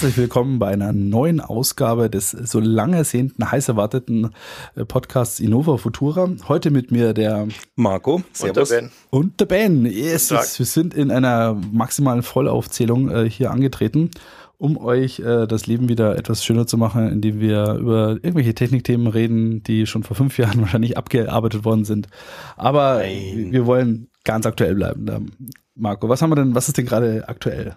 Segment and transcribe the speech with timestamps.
[0.00, 4.30] Herzlich willkommen bei einer neuen Ausgabe des so lange ersehnten, heiß erwarteten
[4.74, 6.26] äh, Podcasts Innova Futura.
[6.48, 8.70] Heute mit mir der Marco, Servus.
[8.70, 8.90] Und der Ben.
[9.10, 9.84] Und der Ben.
[9.84, 14.10] Yes, wir sind in einer maximalen Vollaufzählung äh, hier angetreten,
[14.56, 19.06] um euch äh, das Leben wieder etwas schöner zu machen, indem wir über irgendwelche Technikthemen
[19.06, 22.08] reden, die schon vor fünf Jahren wahrscheinlich abgearbeitet worden sind.
[22.56, 23.48] Aber Nein.
[23.52, 25.30] wir wollen ganz aktuell bleiben.
[25.74, 27.76] Marco, was haben wir denn, was ist denn gerade aktuell?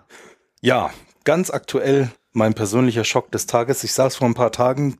[0.62, 0.90] Ja,
[1.24, 3.84] ganz aktuell mein persönlicher Schock des Tages.
[3.84, 4.98] Ich saß vor ein paar Tagen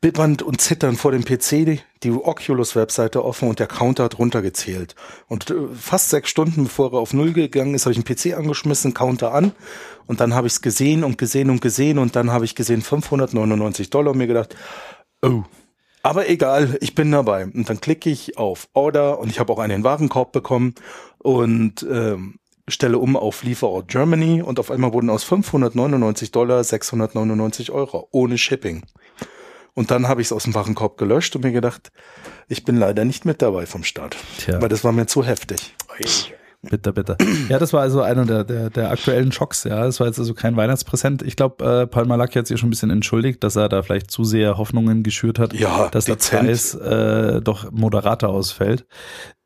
[0.00, 4.94] bibbernd und zitternd vor dem PC, die Oculus-Webseite offen und der Counter hat runtergezählt.
[5.28, 8.36] Und äh, fast sechs Stunden bevor er auf Null gegangen ist, habe ich den PC
[8.36, 9.52] angeschmissen, Counter an
[10.06, 12.82] und dann habe ich es gesehen und gesehen und gesehen und dann habe ich gesehen
[12.82, 14.54] 599 Dollar und mir gedacht,
[15.22, 15.44] oh,
[16.02, 17.46] aber egal, ich bin dabei.
[17.46, 20.74] Und dann klicke ich auf Order und ich habe auch einen Warenkorb bekommen
[21.16, 22.34] und ähm,
[22.68, 28.38] stelle um auf Lieferort Germany und auf einmal wurden aus 599 Dollar 699 Euro ohne
[28.38, 28.84] Shipping.
[29.74, 31.90] Und dann habe ich es aus dem Warenkorb gelöscht und mir gedacht,
[32.48, 34.16] ich bin leider nicht mit dabei vom Start.
[34.38, 34.62] Tja.
[34.62, 35.74] Weil das war mir zu heftig.
[36.70, 37.16] Bitte, bitte.
[37.48, 39.64] Ja, das war also einer der, der, der aktuellen Schocks.
[39.64, 41.22] Ja, das war jetzt also kein Weihnachtspräsent.
[41.22, 44.10] Ich glaube, äh, Paul Malak hat sich schon ein bisschen entschuldigt, dass er da vielleicht
[44.10, 46.42] zu sehr Hoffnungen geschürt hat, ja, dass dezent.
[46.42, 48.86] der Preis äh, doch moderater ausfällt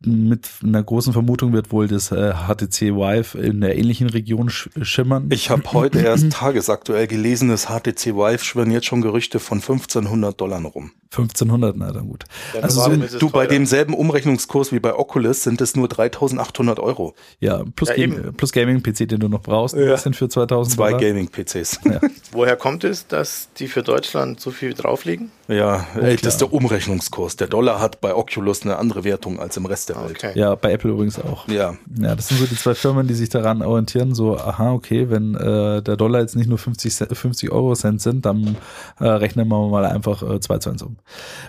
[0.01, 4.71] mit einer großen Vermutung wird wohl das äh, HTC Vive in der ähnlichen Region sch
[4.83, 5.29] schimmern.
[5.33, 10.41] Ich habe heute erst tagesaktuell gelesen, das HTC Vive schwirren jetzt schon Gerüchte von 1500
[10.41, 10.93] Dollar rum.
[11.11, 12.25] 1500, na dann gut.
[12.55, 17.08] Ja, also so, du bei demselben Umrechnungskurs wie bei Oculus sind es nur 3800 Euro.
[17.41, 19.97] Ja, plus, ja, Game, plus Gaming-PC, den du noch brauchst, ja.
[19.97, 21.81] sind für 2000 Zwei Gaming-PCs.
[21.85, 22.01] Ja.
[22.33, 25.31] Woher kommt es, dass die für Deutschland so viel drauflegen?
[25.49, 27.37] Ja, ey, das ist der Umrechnungskurs.
[27.37, 30.17] Der Dollar hat bei Oculus eine andere Wertung als im Rest der Welt.
[30.23, 30.33] Okay.
[30.39, 31.49] Ja, bei Apple übrigens auch.
[31.49, 31.75] Ja.
[31.99, 35.35] Ja, das sind so die zwei Firmen, die sich daran orientieren, so, aha, okay, wenn
[35.35, 38.57] äh, der Dollar jetzt nicht nur 50, 50 Euro Cent sind, dann
[39.01, 40.99] äh, rechnen wir mal einfach äh, 2 zu 1 um.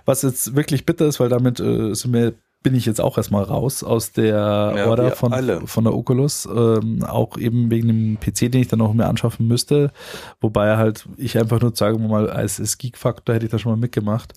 [0.06, 3.44] Was jetzt wirklich bitter ist, weil damit äh, sind wir bin ich jetzt auch erstmal
[3.44, 6.46] raus aus der ja, Order von, von der Oculus.
[6.46, 9.92] Ähm, auch eben wegen dem PC, den ich dann auch mehr anschaffen müsste.
[10.42, 13.72] Wobei halt ich einfach nur, sagen wir mal, als, als Geek-Faktor hätte ich da schon
[13.72, 14.34] mal mitgemacht.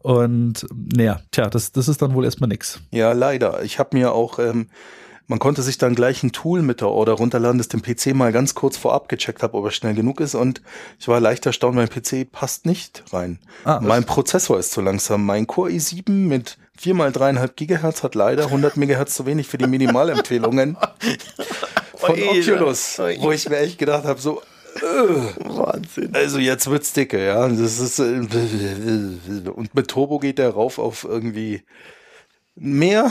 [0.00, 2.80] Und naja, tja, das, das ist dann wohl erstmal nix.
[2.90, 3.62] Ja, leider.
[3.62, 4.68] Ich habe mir auch ähm,
[5.28, 8.32] man konnte sich dann gleich ein Tool mit der Order runterladen, das den PC mal
[8.32, 10.34] ganz kurz vorab gecheckt habe, ob er schnell genug ist.
[10.34, 10.62] Und
[10.98, 13.38] ich war leicht erstaunt, mein PC passt nicht rein.
[13.64, 15.26] Ah, mein Prozessor ist zu langsam.
[15.26, 19.58] Mein Core i7 mit 4 mal 3,5 Gigahertz hat leider 100 Megahertz zu wenig für
[19.58, 20.76] die Minimalempfehlungen
[21.96, 24.40] von Oculus, wo ich mir echt gedacht habe, so,
[24.76, 24.80] äh,
[25.48, 26.14] Wahnsinn.
[26.14, 27.48] Also jetzt wird's dicke, ja.
[27.48, 28.20] Das ist, äh,
[29.50, 31.62] und mit Turbo geht der rauf auf irgendwie
[32.54, 33.10] mehr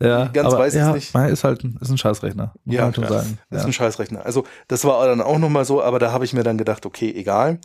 [0.00, 1.14] ja, ganz aber, weiß ja, es nicht.
[1.14, 2.52] Ist halt ein, ist ein Scheißrechner.
[2.64, 3.38] Muss ja, man schon sagen.
[3.50, 3.66] Ist ja.
[3.66, 4.24] ein Scheißrechner.
[4.24, 7.12] Also das war dann auch nochmal so, aber da habe ich mir dann gedacht, okay,
[7.14, 7.58] egal.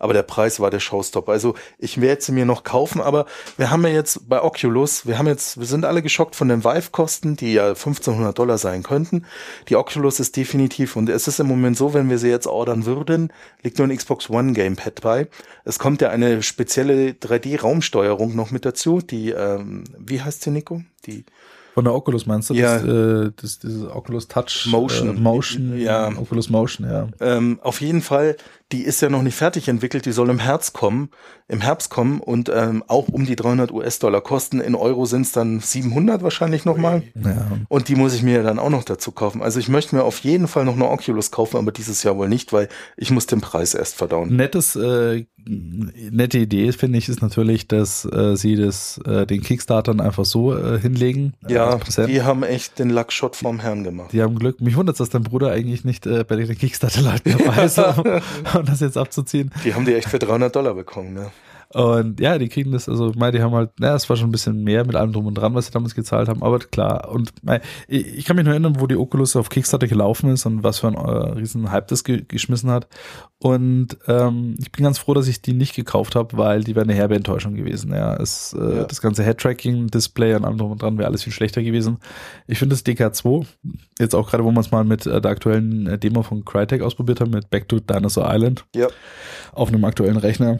[0.00, 1.30] Aber der Preis war der Showstopper.
[1.30, 5.18] Also ich werde sie mir noch kaufen, aber wir haben ja jetzt bei Oculus, wir
[5.18, 9.26] haben jetzt, wir sind alle geschockt von den Vive-Kosten, die ja 1500 Dollar sein könnten.
[9.68, 12.86] Die Oculus ist definitiv, und es ist im Moment so, wenn wir sie jetzt ordern
[12.86, 15.28] würden, liegt nur ein Xbox One Gamepad bei.
[15.64, 20.82] Es kommt ja eine spezielle 3D-Raumsteuerung noch mit dazu, die, ähm, wie heißt sie, Nico?
[21.06, 21.24] Die
[21.74, 22.54] von der Oculus meinst du?
[22.54, 22.78] Ja.
[22.78, 25.16] Das, äh, das, dieses Oculus Touch Motion.
[25.16, 25.78] Äh, Motion.
[25.78, 26.08] Ja.
[26.08, 27.08] Oculus Motion, ja.
[27.20, 28.36] Ähm, auf jeden Fall
[28.72, 31.10] die ist ja noch nicht fertig entwickelt, die soll im Herbst kommen,
[31.48, 34.60] im Herbst kommen und ähm, auch um die 300 US-Dollar kosten.
[34.60, 37.02] In Euro sind es dann 700 wahrscheinlich nochmal.
[37.14, 37.48] Ja.
[37.68, 39.42] Und die muss ich mir dann auch noch dazu kaufen.
[39.42, 42.28] Also ich möchte mir auf jeden Fall noch eine Oculus kaufen, aber dieses Jahr wohl
[42.28, 44.36] nicht, weil ich muss den Preis erst verdauen.
[44.36, 50.00] Nettes, äh, nette Idee finde ich ist natürlich, dass äh, sie das äh, den Kickstartern
[50.00, 51.34] einfach so äh, hinlegen.
[51.48, 54.12] Äh, ja, die haben echt den Luckshot vom Herrn gemacht.
[54.12, 54.60] Die haben Glück.
[54.60, 57.80] Mich wundert, dass dein Bruder eigentlich nicht äh, bei den Kickstarter-Leuten dabei ist.
[58.66, 59.50] das jetzt abzuziehen.
[59.64, 61.30] Die haben die echt für 300 Dollar bekommen, ne?
[61.72, 64.32] Und ja, die kriegen das, also, mei, die haben halt, naja, es war schon ein
[64.32, 67.08] bisschen mehr mit allem drum und dran, was sie damals gezahlt haben, aber klar.
[67.12, 70.64] Und mei, ich kann mich nur erinnern, wo die Oculus auf Kickstarter gelaufen ist und
[70.64, 72.88] was für ein äh, riesen Hype das ge geschmissen hat.
[73.38, 76.82] Und ähm, ich bin ganz froh, dass ich die nicht gekauft habe, weil die wäre
[76.82, 77.92] eine herbe Enttäuschung gewesen.
[77.92, 78.84] Ja, es, äh, ja.
[78.84, 81.98] das ganze Head-Tracking, Display und allem drum und dran wäre alles viel schlechter gewesen.
[82.48, 83.46] Ich finde das DK2,
[84.00, 86.82] jetzt auch gerade, wo man es mal mit äh, der aktuellen äh, Demo von Crytek
[86.82, 88.88] ausprobiert hat, mit Back to Dinosaur Island, ja.
[89.52, 90.58] auf einem aktuellen Rechner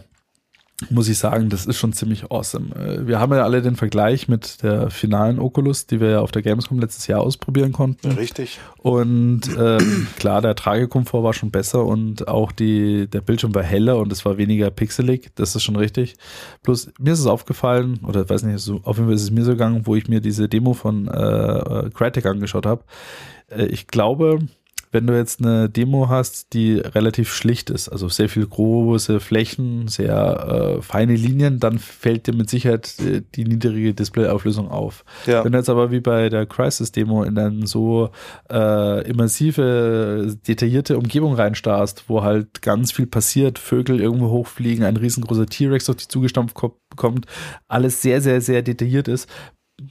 [0.89, 2.75] muss ich sagen, das ist schon ziemlich awesome.
[2.75, 6.33] Äh, Wir haben ja alle den Vergleich mit der finalen Oculus, die wir ja auf
[6.33, 8.13] der Gamescom letztes Jahr ausprobieren konnten.
[8.13, 8.59] Richtig.
[8.79, 13.99] Und ähm, klar, der Tragekomfort war schon besser und auch die, der Bildschirm war heller
[13.99, 15.31] und es war weniger pixelig.
[15.35, 16.15] Das ist schon richtig.
[16.63, 19.45] Plus, mir ist es aufgefallen, oder weiß nicht, so, auf jeden Fall ist es mir
[19.45, 22.85] so gegangen, wo ich mir diese Demo von äh, äh, Crytek angeschaut habe.
[23.51, 24.39] Äh, ich glaube,
[24.93, 29.87] wenn du jetzt eine Demo hast, die relativ schlicht ist, also sehr viel große Flächen,
[29.87, 35.05] sehr äh, feine Linien, dann fällt dir mit Sicherheit äh, die niedrige Displayauflösung auf.
[35.27, 35.45] Ja.
[35.45, 38.11] Wenn du jetzt aber wie bei der Crisis-Demo in eine so
[38.51, 45.47] äh, immersive, detaillierte Umgebung reinstarrst, wo halt ganz viel passiert, Vögel irgendwo hochfliegen, ein riesengroßer
[45.47, 47.27] T-Rex auf dich zugestampft ko- kommt,
[47.69, 49.29] alles sehr, sehr, sehr detailliert ist,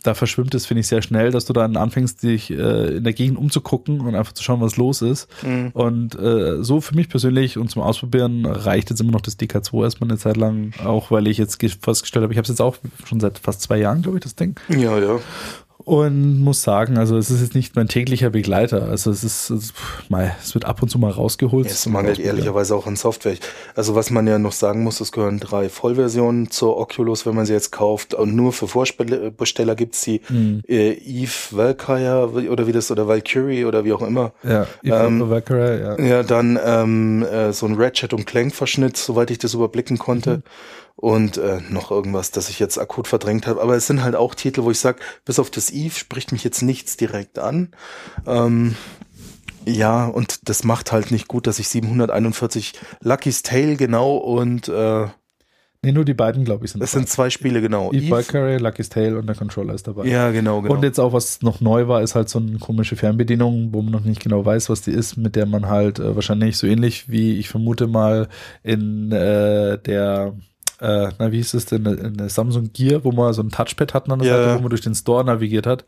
[0.04, 3.13] da verschwimmt es, finde ich, sehr schnell, dass du dann anfängst, dich äh, in der
[3.13, 5.28] Gegend umzugucken und einfach zu schauen, was los ist.
[5.44, 5.69] Mhm.
[5.74, 9.84] Und äh, so für mich persönlich und zum Ausprobieren reicht jetzt immer noch das DK2
[9.84, 12.62] erstmal eine Zeit lang, auch weil ich jetzt ge- festgestellt habe, ich habe es jetzt
[12.62, 14.56] auch schon seit fast zwei Jahren, glaube ich, das Ding.
[14.69, 15.19] Ja, ja.
[15.85, 18.89] Und muss sagen, also es ist jetzt nicht mein täglicher Begleiter.
[18.89, 19.73] Also es ist, es,
[20.09, 21.67] mei, es wird ab und zu mal rausgeholt.
[21.67, 23.37] Es mangelt ehrlicherweise auch an Software.
[23.75, 27.45] Also was man ja noch sagen muss, es gehören drei Vollversionen zur Oculus, wenn man
[27.45, 28.13] sie jetzt kauft.
[28.13, 30.61] Und nur für Vorbesteller gibt's die Mhm.
[30.67, 34.33] äh, Eve Valkyrie oder wie das, oder Valkyrie oder wie auch immer.
[34.43, 35.97] Ja, Ähm, ähm, ja.
[35.99, 40.37] Ja, dann ähm, äh, so ein Ratchet und Clank Verschnitt, soweit ich das überblicken konnte.
[40.37, 40.43] Mhm.
[41.01, 43.62] Und äh, noch irgendwas, das ich jetzt akut verdrängt habe.
[43.62, 46.44] Aber es sind halt auch Titel, wo ich sage, bis auf das Eve spricht mich
[46.44, 47.69] jetzt nichts direkt an.
[48.28, 48.75] Ähm,
[49.66, 55.07] ja, und das macht halt nicht gut, dass ich 741 Lucky's Tale genau und äh,
[55.81, 57.94] Nee, nur die beiden, glaube ich, sind das sind zwei Spiele genau.
[57.94, 60.06] Eve Valkyrie, Lucky's Tale und der Controller ist dabei.
[60.07, 60.74] ja, genau, genau.
[60.74, 63.94] Und jetzt auch, was noch neu war, ist halt so eine komische Fernbedienung, wo man
[63.94, 67.10] noch nicht genau weiß, was die ist, mit der man halt äh, wahrscheinlich so ähnlich
[67.10, 68.28] wie ich vermute mal
[68.62, 70.34] in äh, der
[70.81, 73.93] äh, na, wie hieß es denn, in der Samsung Gear, wo man so ein Touchpad
[73.93, 74.37] hat an der Ja.
[74.43, 75.85] Seite, wo man durch den Store navigiert hat.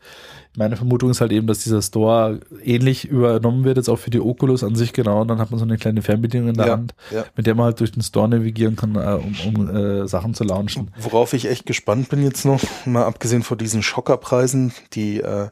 [0.56, 4.20] Meine Vermutung ist halt eben, dass dieser Store ähnlich übernommen wird, jetzt auch für die
[4.20, 5.22] Oculus an sich genau.
[5.22, 7.24] Und dann hat man so eine kleine Fernbedienung in der Ja, Hand, ja.
[7.36, 10.44] mit der man halt durch den Store navigieren kann, äh, um, um äh, Sachen zu
[10.44, 10.90] launchen.
[11.00, 15.48] Worauf ich echt gespannt bin jetzt noch, mal abgesehen von diesen Schockerpreisen, die äh,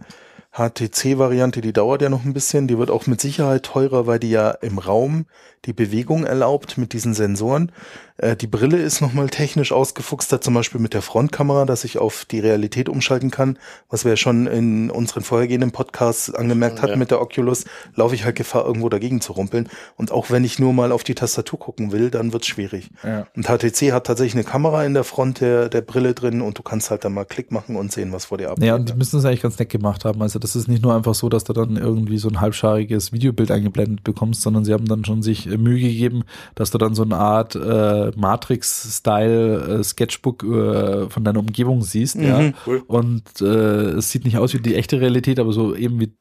[0.52, 4.30] HTC-Variante, die dauert ja noch ein bisschen, die wird auch mit Sicherheit teurer, weil die
[4.30, 5.26] ja im Raum
[5.64, 7.70] die Bewegung erlaubt mit diesen Sensoren.
[8.20, 12.26] Äh, die Brille ist nochmal technisch ausgefuchster, zum Beispiel mit der Frontkamera, dass ich auf
[12.26, 13.58] die Realität umschalten kann,
[13.88, 16.96] was wir ja schon in unseren vorhergehenden Podcasts angemerkt hatten Ja.
[16.96, 17.64] mit der Oculus,
[17.94, 19.68] laufe ich halt Gefahr, irgendwo dagegen zu rumpeln.
[19.96, 22.90] Und auch wenn ich nur mal auf die Tastatur gucken will, dann wird's schwierig.
[23.02, 23.26] Ja.
[23.34, 26.62] Und HTC hat tatsächlich eine Kamera in der Front der, der Brille drin und du
[26.62, 28.66] kannst halt dann mal Klick machen und sehen, was vor dir abgeht.
[28.66, 30.20] Ja, und die müssen es eigentlich ganz nett gemacht haben.
[30.20, 33.50] Also das ist nicht nur einfach so, dass du dann irgendwie so ein halbschariges Videobild
[33.50, 36.24] eingeblendet bekommst, sondern sie haben dann schon sich äh, Mühe gegeben,
[36.54, 38.09] dass du dann so eine Art äh,
[39.80, 42.16] äh, Sketchbook äh, von deiner Umgebung siehst.
[42.16, 42.52] ja.
[42.66, 42.82] cool.
[42.86, 46.12] Und äh, es sieht nicht aus wie die echte Realität, aber so eben wie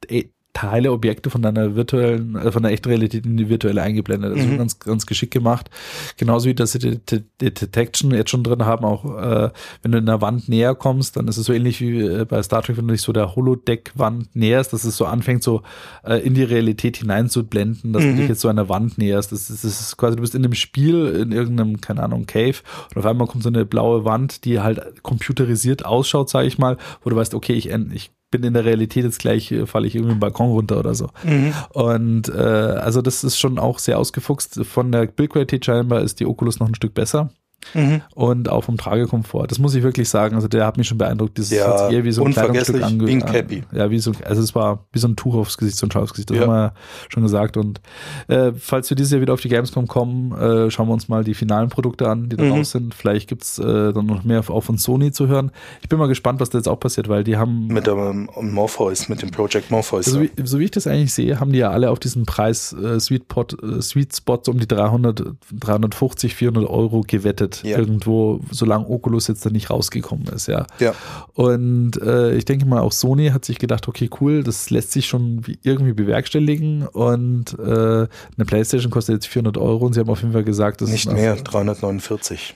[0.60, 4.34] Teile, Objekte von deiner virtuellen, äh, von der echten Realität in die virtuelle eingeblendet.
[4.34, 4.58] Also Mhm.
[4.58, 5.70] ganz, ganz geschickt gemacht.
[6.18, 9.50] Genauso wie dass sie die, die, die Detection jetzt schon drin haben, auch äh,
[9.82, 12.44] wenn du in der Wand näher kommst, dann ist es so ähnlich wie äh, bei
[12.44, 15.62] Star Trek, wenn du dich so der Holodeck-Wand näherst, dass es so anfängt, so
[16.04, 18.10] äh, in die Realität hineinzublenden, dass Mhm.
[18.10, 19.32] du dich jetzt so der Wand näherst.
[19.32, 22.56] Das ist, das ist quasi, du bist in einem Spiel, in irgendeinem, keine Ahnung, Cave
[22.94, 26.78] und auf einmal kommt so eine blaue Wand, die halt computerisiert ausschaut, sage ich mal,
[27.04, 29.96] wo du weißt, okay, ich, ich bin in der Realität jetzt gleich, äh, falle ich
[29.96, 31.10] irgendwie im Balkon runter oder so.
[31.24, 31.54] Mhm.
[31.74, 34.66] Und äh, also das ist schon auch sehr ausgefuchst.
[34.66, 37.30] Von der Bildqualität scheinbar ist die Oculus noch ein Stück besser.
[37.74, 38.02] Mhm.
[38.16, 39.48] Und auch vom Tragekomfort.
[39.48, 40.36] Das muss ich wirklich sagen.
[40.36, 41.38] Also der hat mich schon beeindruckt.
[41.38, 43.64] Dieses Ja, hat sich eher wie so ein Kleidungsstück ange-.
[43.74, 46.04] Ja, wie so, also es war wie so ein Tuch aufs Gesicht, so ein Schal
[46.04, 46.30] aufs Gesicht.
[46.30, 46.44] Das Ja.
[46.44, 46.74] haben wir ja
[47.10, 47.58] schon gesagt.
[47.58, 47.82] Und
[48.28, 51.24] äh, falls wir dieses Jahr wieder auf die Gamescom kommen, äh, schauen wir uns mal
[51.24, 52.52] die finalen Produkte an, die da Mhm.
[52.54, 52.94] raus sind.
[52.96, 55.52] Vielleicht gibt's äh, dann noch mehr auch von Sony zu hören.
[55.82, 59.10] Ich bin mal gespannt, was da jetzt auch passiert, weil die haben Mit dem Morpheus,
[59.10, 60.08] mit dem Project Morpheus.
[60.08, 62.74] also wie, so wie ich das eigentlich sehe, haben die ja alle auf diesen Preis
[62.74, 65.24] äh, Sweet, Pot, äh, Sweet Spot um die 300,
[65.60, 67.49] 350, 400 Euro gewettet.
[67.64, 67.78] Ja.
[67.78, 70.66] Irgendwo, solange Oculus jetzt da nicht rausgekommen ist, ja.
[70.80, 70.94] ja.
[71.34, 75.08] Und äh, ich denke mal, auch Sony hat sich gedacht, okay, cool, das lässt sich
[75.08, 80.10] schon wie, irgendwie bewerkstelligen und äh, eine Playstation kostet jetzt 400 Euro und sie haben
[80.10, 82.56] auf jeden Fall gesagt, das Nicht ist mehr, 349.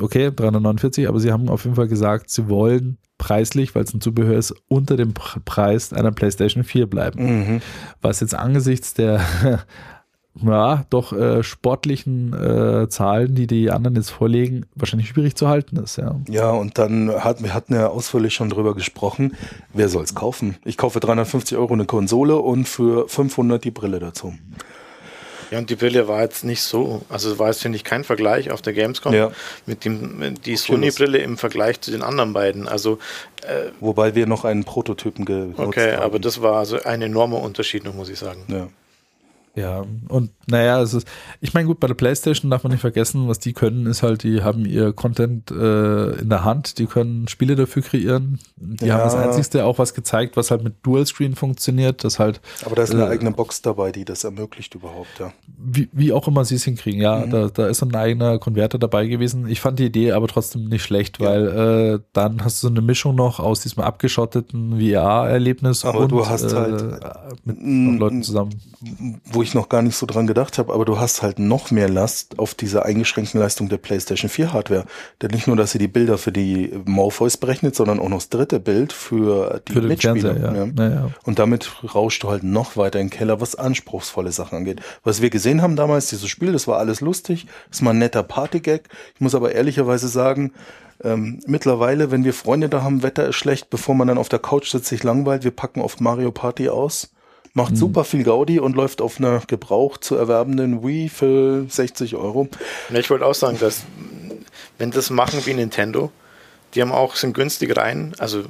[0.00, 4.00] okay, 349, aber sie haben auf jeden Fall gesagt, sie wollen preislich, weil es ein
[4.00, 7.22] Zubehör ist, unter dem Pre- Preis einer PlayStation 4 bleiben.
[7.54, 7.60] Mhm.
[8.00, 9.20] was jetzt angesichts der
[10.40, 15.76] ja, doch äh, sportlichen äh, Zahlen, die die anderen jetzt vorlegen, wahrscheinlich schwierig zu halten
[15.76, 15.96] ist.
[15.96, 16.16] Ja.
[16.28, 19.36] Ja, und dann hat, wir hatten ja ausführlich schon drüber gesprochen,
[19.74, 20.56] wer soll's kaufen?
[20.64, 24.32] Ich kaufe 350 Euro eine Konsole und für 500 die Brille dazu.
[25.50, 28.50] Ja, und die Brille war jetzt nicht so, also war jetzt, finde ich, kein Vergleich
[28.50, 29.30] auf der Gamescom Ja.
[29.66, 32.66] mit dem, mit die Sony-Brille im Vergleich zu den anderen beiden.
[32.68, 32.98] Also,
[33.42, 36.02] äh, Wobei wir noch einen Prototypen genutzt okay, haben.
[36.04, 38.44] aber das war also ein enormer Unterschied, noch, muss ich sagen.
[38.48, 38.68] ja.
[39.54, 41.06] Ja, und naja, es ist,
[41.42, 44.22] ich meine, gut, bei der PlayStation darf man nicht vergessen, was die können, ist halt,
[44.22, 48.38] die haben ihr Content äh, in der Hand, die können Spiele dafür kreieren.
[48.56, 48.94] Die Ja.
[48.94, 52.82] haben das Einzigste auch was gezeigt, was halt mit Dual-Screen funktioniert, das halt, Aber da
[52.84, 55.32] ist eine Äh, eigene Box dabei, die das ermöglicht überhaupt, ja.
[55.58, 57.30] wie, wie auch immer sie es hinkriegen, ja, Mhm.
[57.30, 59.46] da, da ist ein eigener Konverter dabei gewesen.
[59.48, 61.26] Ich fand die Idee aber trotzdem nicht schlecht, Ja.
[61.28, 61.46] weil
[61.96, 66.26] äh, dann hast du so eine Mischung noch aus diesem abgeschotteten VR-Erlebnis Aber und du
[66.26, 67.00] hast äh, halt-
[67.44, 68.54] mit Mm, Leuten zusammen.
[69.30, 71.88] Wo ich noch gar nicht so dran gedacht habe, aber du hast halt noch mehr
[71.88, 74.84] Last auf dieser eingeschränkten Leistung der PlayStation 4 Hardware.
[75.20, 78.28] Denn nicht nur, dass sie die Bilder für die Morpheus berechnet, sondern auch noch das
[78.28, 80.34] dritte Bild für die Für Mitspieler.
[80.34, 80.64] Fernseher, ja.
[80.64, 80.66] ja.
[80.66, 81.10] Naja.
[81.24, 84.80] Und damit rauschst du halt noch weiter in den Keller, was anspruchsvolle Sachen angeht.
[85.04, 88.22] Was wir gesehen haben damals, dieses Spiel, das war alles lustig, das war ein netter
[88.22, 88.82] Partygag.
[89.14, 90.52] Ich muss aber ehrlicherweise sagen,
[91.04, 94.38] ähm, mittlerweile, wenn wir Freunde da haben, Wetter ist schlecht, bevor man dann auf der
[94.38, 97.12] Couch sitzt, sich langweilt, wir packen oft Mario Party aus.
[97.54, 102.48] Macht super viel Gaudi und läuft auf einer Gebrauch zu erwerbenden Wii für 60 Euro.
[102.90, 103.82] Ja, ich wollte auch sagen, dass
[104.78, 106.10] wenn das machen wie Nintendo,
[106.74, 108.44] die haben auch sind günstig rein, also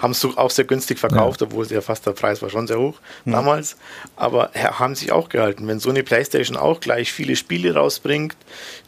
[0.00, 2.96] haben es auch sehr günstig verkauft, obwohl ja fast der Preis war schon sehr hoch
[3.24, 3.76] damals,
[4.16, 5.68] aber ha- haben sich auch gehalten.
[5.68, 8.36] Wenn so eine PlayStation auch gleich viele Spiele rausbringt,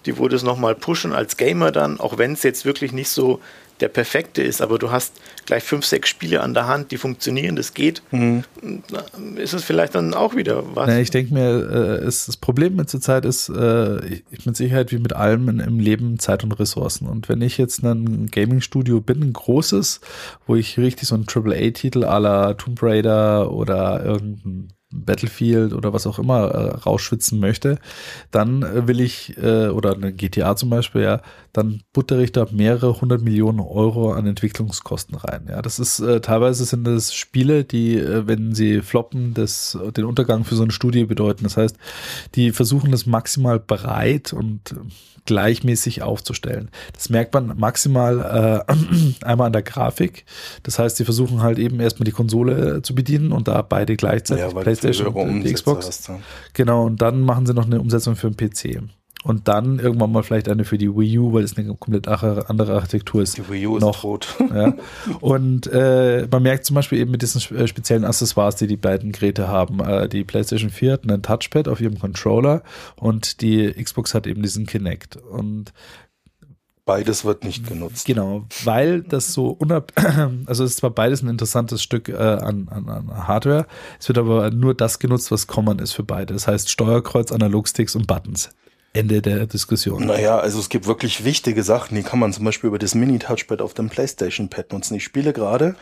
[0.06, 3.38] die wurde es nochmal pushen als Gamer dann, auch wenn es jetzt wirklich nicht so
[3.80, 5.14] der perfekte ist, aber du hast
[5.46, 8.44] gleich fünf, sechs Spiele an der Hand, die funktionieren, das geht, Mhm.
[9.36, 10.86] ist es vielleicht dann auch wieder was.
[10.88, 14.56] Na, ich denke mir, äh, ist, das Problem mit zur Zeit ist, äh, ich, mit
[14.56, 17.06] Sicherheit wie mit allem in, im Leben Zeit und Ressourcen.
[17.08, 20.00] Und wenn ich jetzt ein Gaming-Studio bin, ein großes,
[20.46, 26.06] wo ich richtig so einen AAA-Titel à la Tomb Raider oder irgendein Battlefield oder was
[26.06, 27.78] auch immer äh, rausschwitzen möchte,
[28.30, 31.20] dann äh, will ich, äh, oder eine GTA zum Beispiel, ja,
[31.52, 35.46] dann buttere ich da mehrere hundert Millionen Euro an Entwicklungskosten rein.
[35.48, 40.04] Ja, das ist äh, teilweise sind das Spiele, die, äh, wenn sie floppen, das, den
[40.04, 41.44] Untergang für so eine Studie bedeuten.
[41.44, 41.76] Das heißt,
[42.34, 44.74] die versuchen das maximal breit und
[45.26, 46.70] gleichmäßig aufzustellen.
[46.94, 48.64] Das merkt man maximal
[49.22, 50.24] einmal an der Grafik.
[50.62, 54.44] Das heißt, sie versuchen halt eben erstmal die Konsole zu bedienen und da beide gleichzeitig,
[54.44, 55.86] Ja, weil PlayStation und die Xbox.
[55.86, 56.18] hast, ja.
[56.52, 58.82] Genau, und dann machen sie noch eine Umsetzung für den PC.
[59.24, 62.74] Und dann irgendwann mal vielleicht eine für die Wii U, weil es eine komplett andere
[62.74, 63.36] Architektur ist.
[63.36, 64.00] Die Wii U ist Noch.
[64.00, 64.36] tot.
[64.54, 64.74] Ja.
[65.20, 69.10] Und äh, man merkt zum Beispiel eben mit diesen äh, speziellen Accessoires, die die beiden
[69.10, 69.80] Geräte haben.
[69.80, 72.62] Äh, die PlayStation 4 hat einen Touchpad auf ihrem Controller
[72.94, 75.16] und die Xbox hat eben diesen Kinect.
[75.16, 75.72] Und
[76.88, 78.06] Beides wird nicht genutzt.
[78.06, 79.92] Genau, weil das so unab
[80.46, 83.66] also es ist zwar beides ein interessantes Stück äh, an, an, an Hardware,
[84.00, 86.32] es wird aber nur das genutzt, was common ist für beide.
[86.32, 88.48] Das heißt Steuerkreuz, Analogsticks und Buttons.
[88.94, 90.06] Ende der Diskussion.
[90.06, 93.60] Naja, also es gibt wirklich wichtige Sachen, die kann man zum Beispiel über das Mini-Touchpad
[93.60, 94.94] auf dem PlayStation-Pad nutzen.
[94.94, 95.76] Ich spiele gerade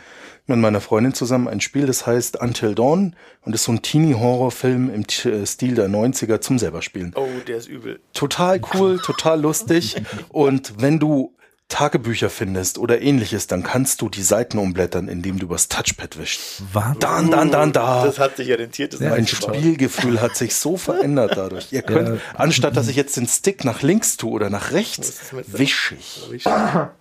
[0.46, 4.90] mit meiner Freundin zusammen ein Spiel, das heißt Until Dawn und ist so ein Teenie-Horror-Film
[4.90, 7.12] im äh, Stil der 90er zum selber spielen.
[7.16, 8.00] Oh, der ist übel.
[8.12, 9.96] Total cool, total lustig
[10.28, 11.35] und wenn du
[11.68, 16.62] Tagebücher findest oder ähnliches, dann kannst du die Seiten umblättern, indem du übers Touchpad wischst.
[16.72, 17.00] Wahnsinn.
[17.00, 18.04] Dann, dann, dann, da.
[18.06, 18.92] Das hat sich rentiert.
[18.92, 19.26] Das Ja, Mein.
[19.26, 21.72] Spielgefühl hat sich so verändert dadurch.
[21.72, 22.14] Ihr könnt, Ja.
[22.34, 25.92] anstatt dass ich jetzt den Stick nach links tue oder nach rechts, ist mit- wisch
[25.98, 26.46] ich.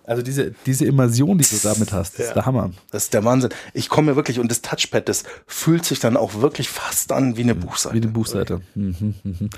[0.04, 2.34] Also diese, diese Immersion, die du damit hast, ist Ja.
[2.34, 2.70] der Hammer.
[2.90, 3.50] Das ist der Wahnsinn.
[3.72, 7.36] Ich komme mir wirklich, und das Touchpad, das fühlt sich dann auch wirklich fast an
[7.36, 7.94] wie eine Buchseite.
[7.94, 8.60] Wie die Buchseite.
[8.74, 9.50] Mhm, mhm.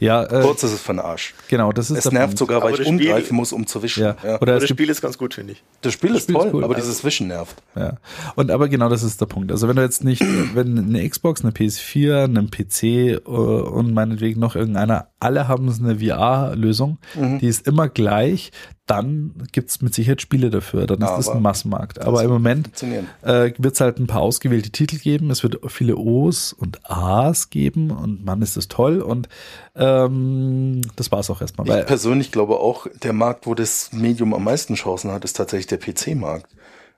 [0.00, 1.34] Ja, äh, Kurz ist es für den Arsch.
[1.48, 2.38] genau, das ist Es nervt Punkt.
[2.38, 4.02] sogar, weil Aber ich umgreifen muss, um zu wischen.
[4.02, 4.16] Ja.
[4.24, 4.40] Ja.
[4.40, 5.62] Oder Aber es das gibt Spiel ist ganz gut, finde ich.
[5.82, 6.64] Das Spiel ist Spiel ist toll, cool.
[6.64, 7.62] aber Also- dieses Wischen nervt.
[7.76, 7.96] Ja.
[8.34, 9.50] Und aber genau das ist der Punkt.
[9.52, 10.20] Also wenn du jetzt nicht,
[10.54, 15.82] wenn eine Xbox, eine PS4, einen PC äh, und meinetwegen noch irgendeiner, alle haben so
[15.84, 17.38] eine VR-Lösung, Mhm.
[17.38, 18.50] die ist immer gleich,
[18.86, 20.86] dann gibt's mit Sicherheit Spiele dafür.
[20.86, 22.00] Dann ist das ein Massenmarkt.
[22.00, 25.30] Aber im Moment äh, wird es halt ein paar ausgewählte Titel geben.
[25.30, 29.02] Es wird viele O's und A's geben und Mann ist das toll.
[29.02, 29.28] Und
[29.74, 31.80] ähm, das war's auch erstmal.
[31.80, 35.66] Ich persönlich glaube auch, der Markt, wo das Medium am meisten Chancen hat, ist tatsächlich
[35.66, 36.48] der PC-Markt.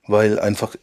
[0.07, 0.75] Weil einfach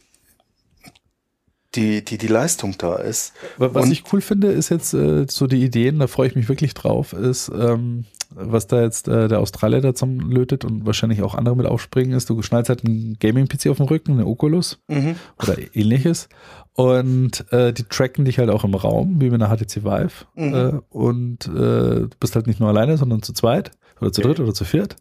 [1.76, 3.32] die, die, die Leistung da ist.
[3.58, 6.48] was Und- ich cool finde, ist jetzt äh, so die Ideen, da freue ich mich
[6.48, 9.92] wirklich drauf, ist, ähm, was da jetzt äh, der Australier da
[10.28, 13.86] lötet und wahrscheinlich auch andere mit aufspringen, ist, du schnallst halt einen Gaming-PC auf den
[13.86, 15.14] Rücken, eine Oculus Mhm.
[15.40, 16.28] oder ähnliches.
[16.76, 20.26] Und äh, die tracken dich halt auch im Raum, wie mit einer HTC Vive.
[20.34, 20.54] Mhm.
[20.54, 24.28] Äh, und äh, du bist halt nicht nur alleine, sondern zu zweit oder zu Okay.
[24.28, 24.96] dritt oder zu viert.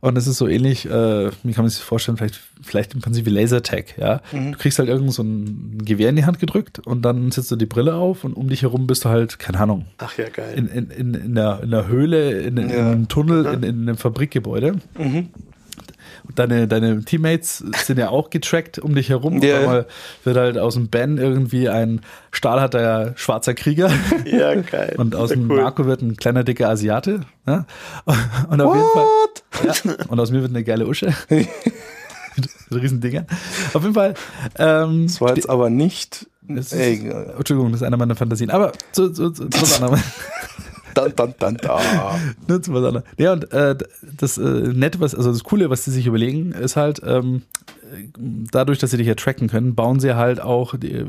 [0.00, 3.24] Und es ist so ähnlich, äh, wie kann man sich vorstellen, vielleicht, vielleicht im Prinzip
[3.24, 4.20] wie Lasertag, ja.
[4.32, 4.52] Mhm.
[4.52, 7.56] Du kriegst halt irgend so ein Gewehr in die Hand gedrückt und dann setzt du
[7.56, 10.52] die Brille auf und um dich herum bist du halt, keine Ahnung, Ach ja, geil.
[10.58, 12.64] in, in, in, in, der, in der Höhle, in, Ja.
[12.64, 14.72] in einem Tunnel, in, in einem Fabrikgebäude.
[14.98, 15.30] Mhm.
[16.34, 19.34] Deine, deine Teammates sind ja auch getrackt um dich herum.
[19.42, 19.86] Einmal
[20.24, 22.00] wird halt aus dem Ben irgendwie ein
[22.32, 23.90] stahlharter schwarzer Krieger.
[24.24, 24.94] ja, geil.
[24.96, 25.60] Und aus dem cool.
[25.60, 27.20] Marco wird ein kleiner dicker Asiate.
[27.46, 27.66] Ja?
[28.48, 29.94] Und auf jeden Fall.
[29.96, 31.12] Ja, und aus mir wird eine geile Usche.
[31.28, 33.26] Mit Riesendingern.
[33.74, 34.14] Auf jeden Fall.
[34.58, 36.26] Ähm, Das war jetzt aber nicht.
[36.48, 38.50] ist, Entschuldigung, das ist einer meiner Fantasien.
[38.50, 40.02] Aber zu, zu, zu, zu was anderem.
[40.94, 41.80] dann, dann, dann, da.
[42.48, 43.04] Nur zu was anderem.
[43.18, 43.76] Ja, und äh,
[44.16, 47.42] das äh, Nette, was, also das Coole, was sie sich überlegen, ist halt, ähm,
[48.50, 51.04] dadurch, dass sie dich ja tracken können, bauen sie halt auch die,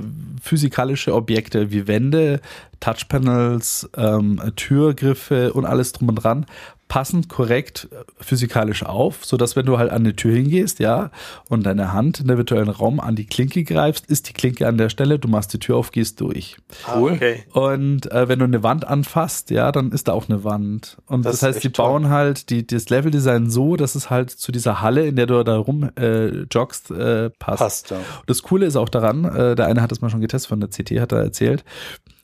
[0.46, 2.40] physikalische Objekte wie Wände,
[2.80, 6.46] Touchpanels, ähm, Türgriffe und alles drum und dran
[6.88, 11.10] passend korrekt äh, physikalisch auf, sodass wenn du halt an eine Tür hingehst, ja,
[11.50, 14.78] und deine Hand in der virtuellen Raum an die Klinke greifst, ist die Klinke an
[14.78, 16.58] der Stelle, du machst die Tür auf, gehst durch.
[16.86, 17.14] Ah, Cool.
[17.14, 17.44] okay.
[17.54, 20.98] Und äh, wenn du eine Wand anfasst, ja, dann ist da auch eine Wand.
[21.08, 24.52] Und Das das, heißt, die bauen halt die, das Leveldesign so, dass es halt zu
[24.52, 27.60] dieser Halle, in der du da rum äh, joggst, äh, passt.
[27.60, 27.98] Passt, ja.
[28.28, 30.70] Das Coole ist auch daran, äh, der eine hat das mal schon getestet von der
[30.70, 31.64] CT, hat er erzählt,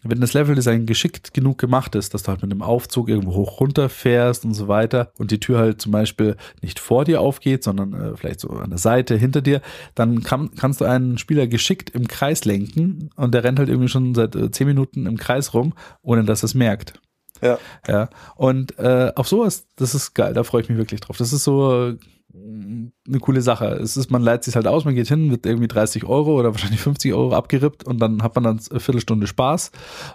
[0.03, 3.59] wenn das Leveldesign geschickt genug gemacht ist, dass du halt mit einem Aufzug irgendwo hoch
[3.59, 7.63] runter fährst und so weiter und die Tür halt zum Beispiel nicht vor dir aufgeht,
[7.63, 9.61] sondern äh, vielleicht so an der Seite hinter dir,
[9.95, 13.89] dann kann, kannst du einen Spieler geschickt im Kreis lenken und der rennt halt irgendwie
[13.89, 16.93] schon seit äh, zehn Minuten im Kreis rum, ohne dass er es merkt.
[17.41, 17.57] Ja.
[17.87, 21.17] Ja, und äh, auf sowas, das ist geil, da freue ich mich wirklich drauf.
[21.17, 21.97] Das ist so äh,
[22.33, 23.65] eine coole Sache.
[23.81, 26.51] Es ist, man leiht sich halt aus, man geht hin, wird irgendwie 30 Euro oder
[26.53, 29.71] wahrscheinlich 50 Euro abgerippt und dann hat man dann eine Viertelstunde Spaß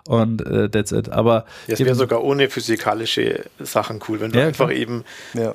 [0.09, 1.09] und äh, that's it.
[1.11, 4.79] Aber Das wäre sogar ohne physikalische Sachen cool, wenn du Ja, einfach klar.
[4.79, 5.05] eben,
[5.35, 5.55] Ja.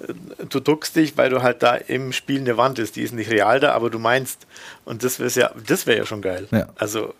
[0.50, 3.32] du duckst dich, weil du halt da im Spiel eine Wand ist, die ist nicht
[3.32, 4.46] real da, aber du meinst,
[4.86, 6.48] und das wäre ja, das wäre ja schon geil.
[6.52, 6.68] Ja.
[6.76, 7.14] Also,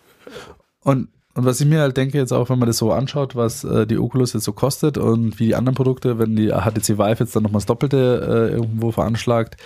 [0.84, 3.64] Und, und was ich mir halt denke, jetzt auch, wenn man das so anschaut, was
[3.64, 7.20] äh, die Oculus jetzt so kostet und wie die anderen Produkte, wenn die HTC Vive
[7.20, 9.56] jetzt dann nochmal das Doppelte äh, irgendwo veranschlagt,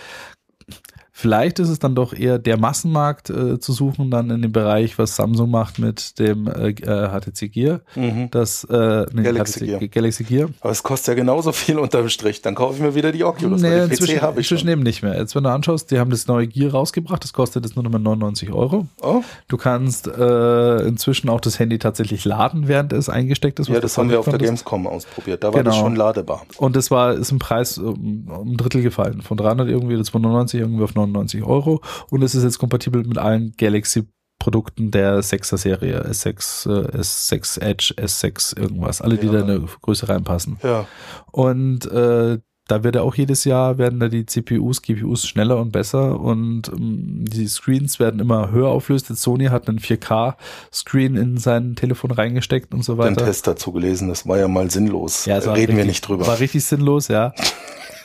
[1.17, 4.99] vielleicht ist es dann doch eher der Massenmarkt äh, zu suchen, dann in dem Bereich,
[4.99, 7.79] was Samsung macht mit dem äh, äh, HTC Gear.
[7.95, 8.29] Mhm.
[8.29, 9.87] Das äh, nee, Galaxy HTC, Gear.
[9.87, 10.49] Galaxy Gear.
[10.61, 12.43] Aber es kostet ja genauso viel unterm Strich.
[12.43, 13.63] Dann kaufe ich mir wieder die Oculus.
[13.63, 14.69] Nee, weil PC habe ich inzwischen schon.
[14.69, 15.17] eben nicht mehr.
[15.17, 17.91] Jetzt, wenn du anschaust, die haben das neue Gear rausgebracht, das kostet jetzt nur noch
[17.91, 18.85] mal 99 Euro.
[19.01, 23.69] Oh, Du kannst äh, inzwischen auch das Handy tatsächlich laden, während es eingesteckt ist.
[23.69, 24.37] ja, das haben wir auf der.
[24.37, 25.43] Gamescom ausprobiert.
[25.43, 25.83] Da war das Genau.
[25.85, 26.43] schon ladebar.
[26.57, 29.23] Und das war, ist im Preis um, um ein Drittel gefallen.
[29.23, 31.06] Von 300 irgendwie oder 299 irgendwie auf 99
[31.43, 31.81] Euro.
[32.09, 36.03] Und es ist jetzt kompatibel mit allen Galaxy-Produkten der 6er Serie.
[36.09, 39.01] S6, äh, S6 Edge, S6 irgendwas.
[39.01, 39.33] Alle, die Ja.
[39.33, 40.57] da in eine Größe reinpassen.
[40.63, 40.85] Ja.
[41.31, 42.39] Und äh,
[42.69, 46.67] da wird ja auch jedes Jahr werden da die CPUs, GPUs schneller und besser und
[46.67, 49.07] ähm, die Screens werden immer höher auflöst.
[49.09, 53.23] Jetzt Sony hat einen 4K-Screen in sein Telefon reingesteckt und so Den weiter.
[53.23, 55.25] Test dazu gelesen, das war ja mal sinnlos.
[55.25, 56.27] Ja, war Reden wir richtig- nicht drüber.
[56.27, 57.33] War richtig sinnlos, ja.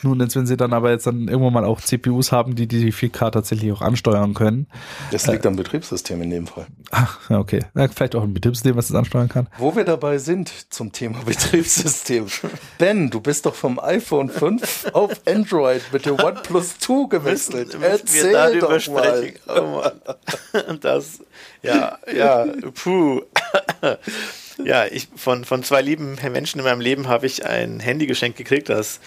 [0.03, 2.91] Nun, jetzt, wenn sie dann aber jetzt dann irgendwann mal auch CPUs haben, die die
[2.91, 4.67] 4K tatsächlich auch ansteuern können.
[5.11, 6.67] Das liegt am Betriebssystem in dem Fall.
[6.91, 7.59] Ach, ja, okay.
[7.75, 9.47] Ja, vielleicht auch ein Betriebssystem, was das ansteuern kann.
[9.57, 12.27] Wo wir dabei sind zum Thema Betriebssystem.
[12.77, 17.67] Ben, du bist doch vom iPhone 5 auf Android mit dem OnePlus 2 gewechselt.
[17.67, 19.03] müssen wir Erzähl darüber doch mal.
[19.17, 19.39] sprechen.
[19.47, 19.91] Oh Mann.
[20.81, 21.19] Das,
[21.61, 23.21] ja, ja, puh.
[24.63, 28.37] Ja, ich, von, von zwei lieben Menschen in meinem Leben habe ich ein Handy geschenkt
[28.37, 28.99] gekriegt, das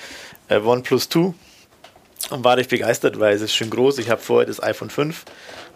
[0.49, 1.35] äh, OnePlus 2.
[2.31, 3.99] Und war ich begeistert, weil es ist schön groß.
[3.99, 5.25] Ich habe vorher das iPhone 5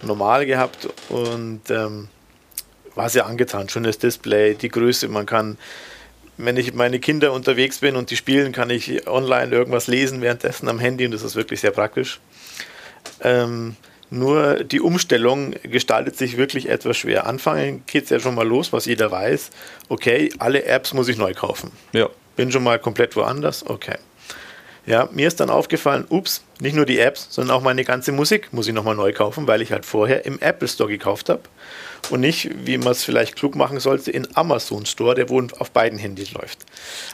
[0.02, 2.08] normal gehabt und ähm,
[2.94, 3.68] war sehr angetan.
[3.68, 5.58] Schönes Display, die Größe, man kann
[6.44, 10.20] wenn ich mit meinen Kindern unterwegs bin und die spielen, kann ich online irgendwas lesen
[10.20, 12.20] währenddessen am Handy und das ist wirklich sehr praktisch.
[13.22, 13.76] Ähm,
[14.10, 17.26] nur die Umstellung gestaltet sich wirklich etwas schwer.
[17.26, 19.50] Anfangen geht es ja schon mal los, was jeder weiß.
[19.88, 21.70] Okay, alle Apps muss ich neu kaufen.
[21.92, 22.08] Ja.
[22.36, 23.64] Bin schon mal komplett woanders.
[23.66, 23.96] Okay.
[24.86, 28.52] Ja, mir ist dann aufgefallen, ups, nicht nur die Apps, sondern auch meine ganze Musik
[28.52, 31.42] muss ich nochmal neu kaufen, weil ich halt vorher im Apple Store gekauft habe
[32.08, 35.70] und nicht, wie man es vielleicht klug machen sollte, in Amazon Store, der wohl auf
[35.70, 36.60] beiden Handys läuft.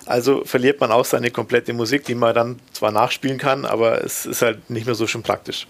[0.06, 4.26] Also verliert man auch seine komplette Musik, die man dann zwar nachspielen kann, aber es
[4.26, 5.66] ist halt nicht mehr so schön praktisch.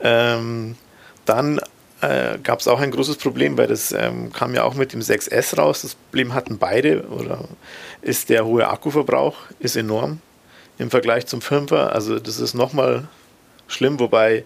[0.00, 0.76] Ähm,
[1.24, 1.60] dann
[2.00, 5.00] äh, gab es auch ein großes Problem, weil das ähm, kam ja auch mit dem
[5.00, 5.82] 6S raus.
[5.82, 7.44] Das Problem hatten beide, oder
[8.00, 10.20] ist der hohe Akkuverbrauch, ist enorm
[10.80, 11.88] im Vergleich zum 5er.
[11.88, 13.06] Also das ist nochmal
[13.68, 14.44] schlimm, wobei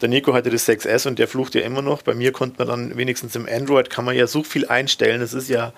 [0.00, 2.02] der Nico hatte das 6S und der flucht ja immer noch.
[2.02, 5.20] Bei mir konnte man dann wenigstens im Android, kann man ja so viel einstellen.
[5.20, 5.72] Das ist ja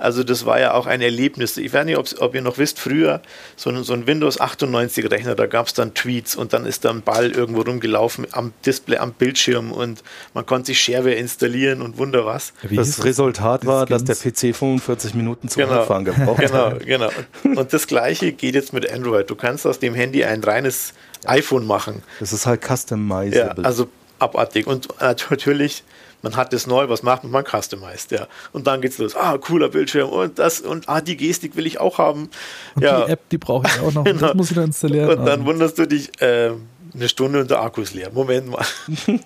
[0.00, 1.56] also das war ja auch ein Erlebnis.
[1.56, 3.20] Ich weiß nicht, ob ihr noch wisst, früher
[3.56, 6.84] so ein, so ein Windows 98 Rechner, da gab es dann Tweets und dann ist
[6.84, 10.02] da ein Ball irgendwo rumgelaufen am Display, am Bildschirm und
[10.34, 12.52] man konnte sich Shareware installieren und wunder was.
[12.62, 16.80] Wie das Resultat war, dass der PC 45 Minuten zum genau, Anfang gebraucht hat.
[16.84, 17.10] Genau,
[17.44, 17.60] genau.
[17.60, 19.28] Und das gleiche geht jetzt mit Android.
[19.28, 20.94] Du kannst aus dem Handy ein reines
[21.26, 22.02] iPhone machen.
[22.18, 23.62] Das ist halt customizable.
[23.62, 24.66] Ja, also abartig.
[24.66, 25.84] Und natürlich
[26.22, 27.32] man hat das neu, was macht man?
[27.32, 28.26] Man customized, ja.
[28.52, 29.16] Und dann geht's los.
[29.16, 32.30] Ah, cooler Bildschirm und das und ah, die Gestik will ich auch haben.
[32.74, 33.04] Und ja.
[33.04, 34.04] die App, die brauche ich auch noch.
[34.04, 34.28] genau.
[34.28, 35.18] Das muss ich dann installieren.
[35.18, 36.52] Und dann wunderst du dich, äh,
[36.92, 38.10] eine Stunde und der Akku ist leer.
[38.12, 38.64] Moment mal.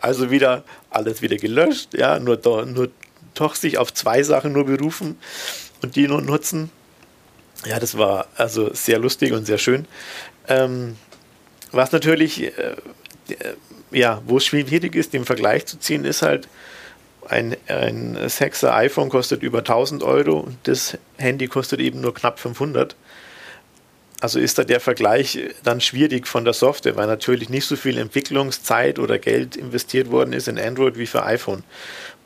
[0.00, 2.88] also wieder alles wieder gelöscht, ja, nur, nur
[3.34, 5.18] doch sich auf zwei Sachen nur berufen
[5.82, 6.70] und die nur nutzen.
[7.66, 9.86] Ja, das war also sehr lustig und sehr schön.
[10.48, 10.96] Ähm,
[11.72, 12.76] was natürlich äh,
[13.94, 16.48] ja, wo es schwierig ist, den Vergleich zu ziehen, ist halt,
[17.28, 22.38] ein, ein 6er iPhone kostet über 1000 Euro und das Handy kostet eben nur knapp
[22.38, 22.96] 500.
[24.20, 27.98] Also ist da der Vergleich dann schwierig von der Software, weil natürlich nicht so viel
[27.98, 31.62] Entwicklungszeit oder Geld investiert worden ist in Android wie für iPhone.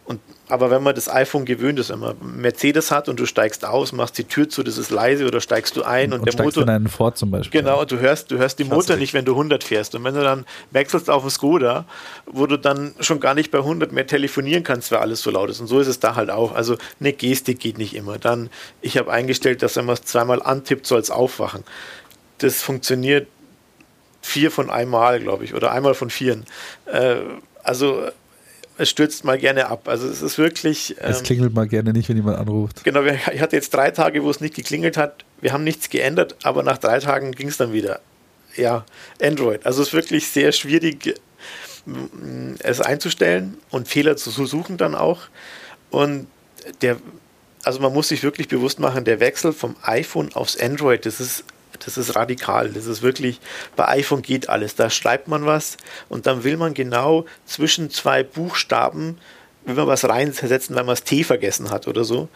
[0.05, 3.65] Und aber wenn man das iPhone gewöhnt ist, wenn man Mercedes hat und du steigst
[3.65, 6.43] aus, machst die Tür zu, das ist leise oder steigst du ein und, und der
[6.43, 6.63] Motor.
[6.63, 7.61] in einen Ford zum Beispiel.
[7.61, 9.95] Genau, und du hörst, du hörst den Motor nicht, wenn du 100 fährst.
[9.95, 11.85] Und wenn du dann wechselst auf einen Skoda,
[12.27, 15.51] wo du dann schon gar nicht bei 100 mehr telefonieren kannst, weil alles so laut
[15.51, 15.61] ist.
[15.61, 16.55] Und so ist es da halt auch.
[16.55, 18.19] Also eine Gestik geht nicht immer.
[18.19, 18.49] Dann,
[18.81, 21.65] ich habe eingestellt, dass wenn man es zweimal antippt, soll es aufwachen.
[22.39, 23.27] Das funktioniert
[24.23, 26.45] vier von einmal, glaube ich, oder einmal von vieren.
[26.87, 27.17] Äh,
[27.63, 28.09] also
[28.79, 29.89] es stürzt mal gerne ab.
[29.89, 30.97] Also es ist wirklich.
[31.01, 32.85] Ähm, es klingelt mal gerne nicht, wenn jemand anruft.
[32.85, 35.25] Genau, ich hatte jetzt drei Tage, wo es nicht geklingelt hat.
[35.41, 38.01] Wir haben nichts geändert, aber nach drei Tagen ging es dann wieder.
[38.57, 38.87] Ja,
[39.21, 39.67] Android.
[39.67, 41.15] Also es ist wirklich sehr schwierig,
[42.61, 45.23] es einzustellen und Fehler zu suchen dann auch.
[45.91, 46.27] Und
[46.83, 46.97] der,
[47.65, 51.45] also man muss sich wirklich bewusst machen, der Wechsel vom iPhone aufs Android, das ist
[51.85, 52.71] das ist radikal.
[52.71, 53.41] Das ist wirklich,
[53.77, 54.75] bei iPhone geht alles.
[54.75, 55.77] Da schreibt man was
[56.09, 59.19] und dann will man genau zwischen zwei Buchstaben,
[59.65, 62.29] will man was reinsetzen, weil man das T vergessen hat oder so.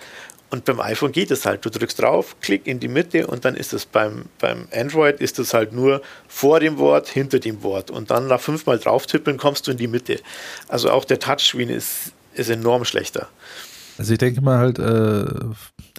[0.53, 1.65] Und beim iPhone geht es halt.
[1.65, 5.39] Du drückst drauf, klick in die Mitte und dann ist es beim, beim Android ist
[5.39, 7.91] es halt nur vor dem Wort, hinter dem Wort.
[7.91, 10.21] Und dann nach fünfmal drauf tippeln kommst du in die Mitte.
[10.69, 13.29] Also auch der Touchscreen ist, ist enorm schlechter.
[13.97, 15.25] Also ich denke mal halt, äh,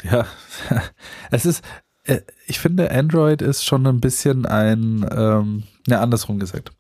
[0.08, 0.28] ja,
[1.32, 1.64] es ist,
[2.48, 6.72] ich finde, Android ist schon ein bisschen ein, ähm, ja, andersrum gesagt.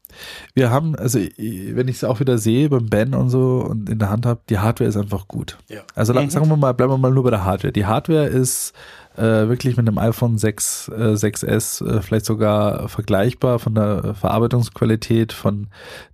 [0.54, 4.00] Wir haben, also wenn ich es auch wieder sehe beim Ben und so und in
[4.00, 5.58] der Hand habe, die Hardware ist einfach gut.
[5.70, 5.82] Ja.
[5.96, 6.30] Also mhm.
[6.30, 7.74] sagen wir mal, bleiben wir mal nur bei der Hardware.
[7.74, 8.74] Die Hardware ist
[9.18, 15.34] äh, wirklich mit einem iPhone 6, äh, 6S äh, vielleicht sogar vergleichbar von der Verarbeitungsqualität,
[15.34, 15.68] von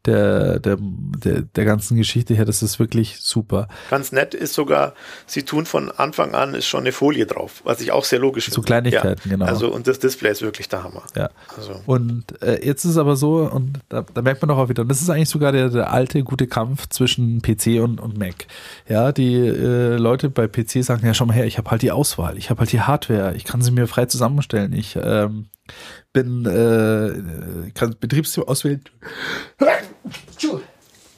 [0.06, 2.46] der, der, der, der ganzen Geschichte her.
[2.46, 3.68] Das ist wirklich super.
[3.90, 4.94] Ganz nett ist sogar,
[5.26, 8.46] sie tun von Anfang an ist schon eine Folie drauf, was ich auch sehr logisch
[8.46, 8.56] finde.
[8.56, 9.36] So Kleinigkeiten, ja.
[9.36, 9.46] genau.
[9.46, 11.04] Also und das Display ist wirklich der Hammer.
[11.16, 11.30] Ja.
[11.56, 11.82] Also.
[11.86, 14.82] Und äh, jetzt ist es aber so, und da, da merkt man doch auch wieder,
[14.82, 18.48] und das ist eigentlich sogar der, der alte gute Kampf zwischen PC und, und Mac.
[18.88, 21.92] Ja, die äh, Leute bei PC sagen, ja, schau mal her, ich habe halt die
[21.92, 25.50] Auswahl, ich habe halt die Hardware, ich kann sie mir frei zusammenstellen, ich ähm,
[26.12, 28.84] bin, äh, kann Betriebssystem auswählen.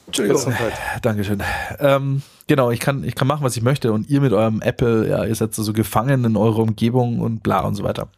[0.06, 0.52] Entschuldigung.
[1.00, 1.42] Dankeschön.
[1.78, 5.08] Ähm, genau, ich kann, ich kann machen, was ich möchte und ihr mit eurem Apple,
[5.08, 8.08] ja, ihr seid so gefangen in eurer Umgebung und bla und so weiter.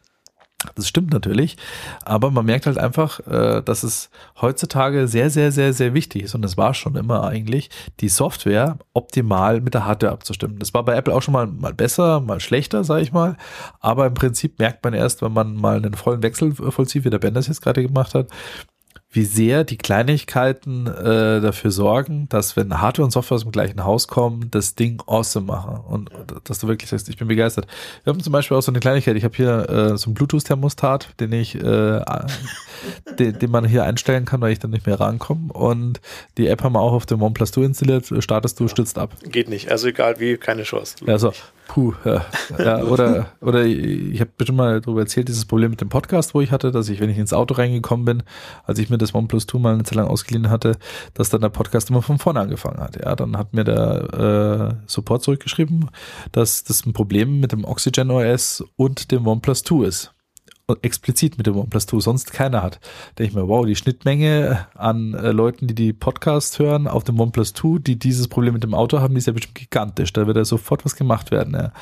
[0.75, 1.57] Das stimmt natürlich,
[2.05, 6.35] aber man merkt halt einfach, äh, dass es heutzutage sehr, sehr, sehr, sehr wichtig ist.
[6.35, 10.59] Und es war schon immer eigentlich, die Software optimal mit der Hardware abzustimmen.
[10.59, 13.37] Das war bei Apple auch schon mal, mal besser, mal schlechter, sage ich mal,
[13.81, 17.19] aber im Prinzip merkt man erst, wenn man mal einen vollen Wechsel vollzieht, wie der
[17.19, 18.29] Ben das jetzt gerade gemacht hat,
[19.15, 23.85] wie sehr die Kleinigkeiten äh, dafür sorgen, dass wenn Hardware und Software aus dem gleichen
[23.85, 26.11] Haus kommen, das Ding awesome machen und
[26.45, 27.67] dass du wirklich sagst, ich bin begeistert.
[28.03, 29.17] Wir haben zum Beispiel auch so eine Kleinigkeit.
[29.17, 32.01] Ich habe hier äh, so einen Bluetooth-Thermostat, den ich, äh,
[33.19, 35.53] den, den man hier einstellen kann, weil ich dann nicht mehr rankomme.
[35.53, 36.01] Und
[36.37, 38.13] die App haben wir auch auf dem OnePlus 2 installiert.
[38.19, 39.15] Startest du, stützt ab.
[39.23, 39.71] Geht nicht.
[39.71, 40.97] Also egal wie, keine Chance.
[41.07, 41.33] Ja, so.
[41.69, 42.25] Puh, ja.
[42.59, 46.41] ja oder, oder ich habe bestimmt mal darüber erzählt, dieses Problem mit dem Podcast, wo
[46.41, 48.23] ich hatte, dass ich, wenn ich ins Auto reingekommen bin,
[48.65, 50.77] als ich mir das OnePlus 2 mal eine Zeit lang ausgeliehen hatte,
[51.15, 53.03] dass dann der Podcast immer von vorne angefangen hat.
[53.03, 55.91] Ja, dann hat mir der äh, Support zurückgeschrieben,
[56.33, 60.14] dass das ein Problem mit dem Oxygen OS und dem OnePlus 2 ist.
[60.83, 62.81] Explizit mit dem OnePlus 2 sonst keiner hat.
[63.19, 67.21] Denke ich mir, wow, die Schnittmenge an äh, Leuten, die die Podcast hören auf dem
[67.21, 70.13] OnePlus 2, die dieses Problem mit dem Auto haben, die ist ja bestimmt gigantisch.
[70.13, 71.55] Da wird ja sofort was gemacht werden.
[71.55, 71.73] Ja.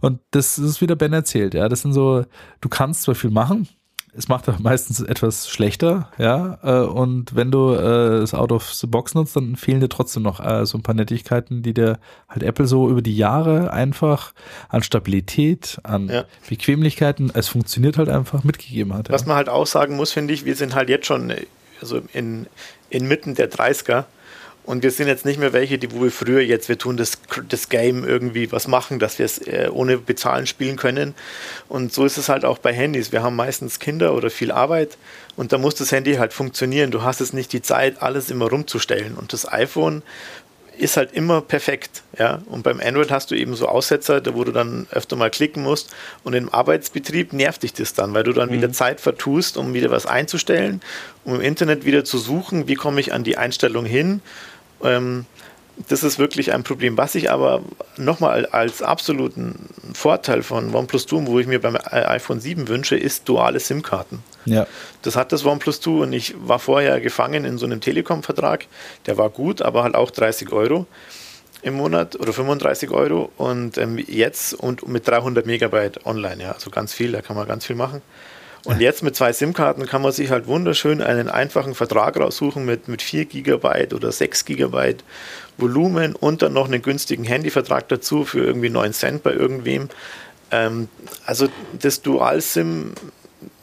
[0.00, 1.54] Und das ist wieder Ben erzählt.
[1.54, 2.24] Ja, das sind so,
[2.60, 3.68] du kannst zwar viel machen,
[4.18, 6.58] es macht er meistens etwas schlechter, ja.
[6.62, 10.24] Äh, und wenn du äh, das Out of the Box nutzt, dann fehlen dir trotzdem
[10.24, 14.32] noch äh, so ein paar Nettigkeiten, die dir halt Apple so über die Jahre einfach
[14.68, 16.24] an Stabilität, an Ja.
[16.48, 19.08] Bequemlichkeiten, es funktioniert halt einfach mitgegeben hat.
[19.08, 19.28] Was ja.
[19.28, 21.46] man halt auch sagen muss, finde ich, wir sind halt jetzt schon äh,
[21.80, 22.46] also in,
[22.90, 24.04] inmitten der 30er
[24.68, 27.12] und wir sind jetzt nicht mehr welche, die wo wir früher jetzt, wir tun das,
[27.48, 31.14] das Game irgendwie was machen, dass wir es äh, ohne Bezahlen spielen können.
[31.70, 33.10] Und so ist es halt auch bei Handys.
[33.10, 34.98] Wir haben meistens Kinder oder viel Arbeit
[35.36, 36.90] und da muss das Handy halt funktionieren.
[36.90, 39.14] Du hast es nicht die Zeit, alles immer rumzustellen.
[39.14, 40.02] Und das iPhone
[40.78, 42.42] ist halt immer perfekt, ja.
[42.46, 45.94] Und beim Android hast du eben so Aussetzer, wo du dann öfter mal klicken musst.
[46.24, 49.90] Und im Arbeitsbetrieb nervt dich das dann, weil du dann wieder Zeit vertust, um wieder
[49.90, 50.80] was einzustellen,
[51.24, 54.20] um im Internet wieder zu suchen, wie komme ich an die Einstellung hin.
[54.82, 55.26] Ähm,
[55.88, 56.96] das ist wirklich ein Problem.
[56.96, 57.62] Was ich aber
[57.96, 63.28] nochmal als absoluten Vorteil von OnePlus 2, wo ich mir beim iPhone 7 wünsche, ist
[63.28, 64.22] duale SIM-Karten.
[64.44, 64.66] Ja.
[65.02, 68.66] Das hat das OnePlus 2 und ich war vorher gefangen in so einem Telekom-Vertrag.
[69.06, 70.86] Der war gut, aber halt auch 30 Euro
[71.62, 76.70] im Monat oder 35 Euro und ähm, jetzt und mit 300 Megabyte online, ja, also
[76.70, 78.00] ganz viel, da kann man ganz viel machen.
[78.68, 82.86] Und jetzt mit zwei SIM-Karten kann man sich halt wunderschön einen einfachen Vertrag raussuchen mit,
[82.86, 85.04] mit 4 Gigabyte oder 6 Gigabyte
[85.56, 89.88] Volumen und dann noch einen günstigen Handyvertrag dazu für irgendwie 9 Cent bei irgendwem.
[90.50, 90.88] Ähm,
[91.24, 91.48] also
[91.80, 92.92] das Dual-SIM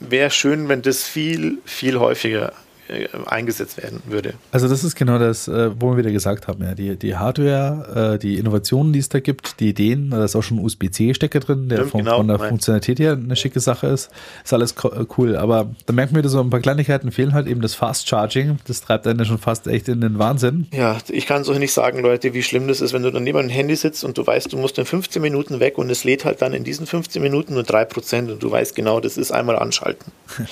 [0.00, 2.52] wäre schön, wenn das viel, viel häufiger
[2.88, 4.34] äh, eingesetzt werden würde.
[4.52, 8.14] Also das ist genau das, äh, wo wir wieder gesagt haben, ja, die, die Hardware,
[8.14, 11.40] äh, die Innovationen, die es da gibt, die Ideen, da ist auch schon ein USB-C-Stecker
[11.40, 14.10] drin, der Stimmt, von, genau, von der Funktionalität her eine schicke Sache ist,
[14.44, 17.46] ist alles co- cool, aber da merkt man wieder so ein paar Kleinigkeiten fehlen halt
[17.46, 20.66] eben das Fast Charging, das treibt einen ja schon fast echt in den Wahnsinn.
[20.72, 23.38] Ja, ich kann euch nicht sagen, Leute, wie schlimm das ist, wenn du dann neben
[23.38, 26.24] einem Handy sitzt und du weißt, du musst in 15 Minuten weg und es lädt
[26.24, 29.56] halt dann in diesen 15 Minuten nur 3% und du weißt genau, das ist einmal
[29.58, 30.12] anschalten.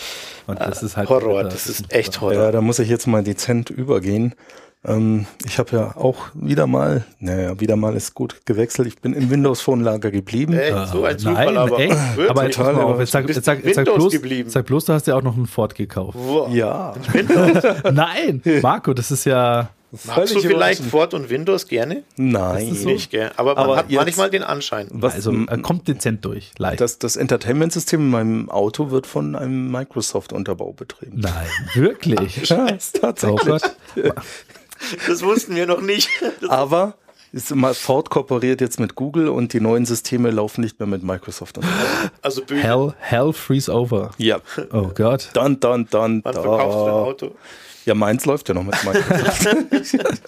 [0.46, 2.34] Und das ist halt Horror, wieder- das ist echt Horror.
[2.34, 4.34] Ja, da muss ich jetzt mal dezent übergehen.
[4.86, 8.86] Ähm, ich habe ja auch wieder mal, naja, wieder mal ist gut gewechselt.
[8.86, 10.52] Ich bin im Windows Phone Lager geblieben.
[10.52, 11.90] Echt, so ein Zufall, Nein, aber echt?
[12.16, 12.30] wirklich.
[12.30, 14.50] aber total, aber jetzt sag, jetzt sag, jetzt sag, bloß, geblieben.
[14.50, 16.18] sag bloß, du hast ja auch noch einen Ford gekauft.
[16.20, 16.52] Wow.
[16.52, 16.92] Ja,
[17.92, 19.70] Nein, Marco, das ist ja,
[20.04, 20.82] Magst du vielleicht.
[20.82, 22.02] Ford und Windows gerne?
[22.16, 22.74] nein.
[22.74, 22.86] So.
[22.88, 23.30] Nicht, gell?
[23.36, 24.88] Aber man Aber hat manchmal den Anschein.
[24.90, 26.80] Was, also er kommt dezent durch, leicht.
[26.80, 31.20] das, das Entertainment-System in meinem Auto wird von einem Microsoft-Unterbau betrieben.
[31.20, 32.38] Nein, wirklich.
[32.50, 33.44] Ist Oh tatsächlich.
[33.46, 33.62] Gott.
[35.06, 36.10] Das wussten wir noch nicht.
[36.48, 36.94] Aber
[37.32, 41.02] ist immer, Ford kooperiert jetzt mit Google und die neuen Systeme laufen nicht mehr mit
[41.02, 41.58] Microsoft.
[42.22, 42.60] Also böse.
[42.62, 44.10] Hell, hell freeze over.
[44.18, 44.40] ja.
[44.72, 45.30] Oh Gott.
[45.32, 46.92] Dann, dann, dann, Wann verkaufst du dein da.
[47.02, 47.34] Auto?
[47.84, 49.48] Ja, meins läuft ja noch mit Microsoft.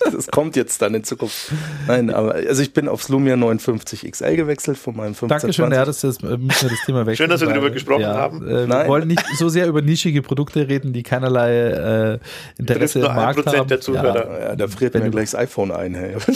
[0.12, 1.52] das kommt jetzt dann in Zukunft.
[1.86, 5.56] Nein, aber also ich bin aufs Lumia 59 XL gewechselt von meinem 1520.
[5.56, 7.16] Dankeschön, ja, das ist, äh, müssen wir das Thema wechseln.
[7.16, 8.46] Schön, dass wir darüber gesprochen ja, haben.
[8.46, 8.88] Äh, wir Nein.
[8.88, 12.18] wollen nicht so sehr über nischige Produkte reden, die keinerlei äh,
[12.58, 13.68] Interesse nur im Markt 1% haben.
[13.68, 14.40] der Zuhörer.
[14.40, 15.94] Ja, da friert Wenn mir gleich das iPhone ein.
[15.94, 16.16] Hey.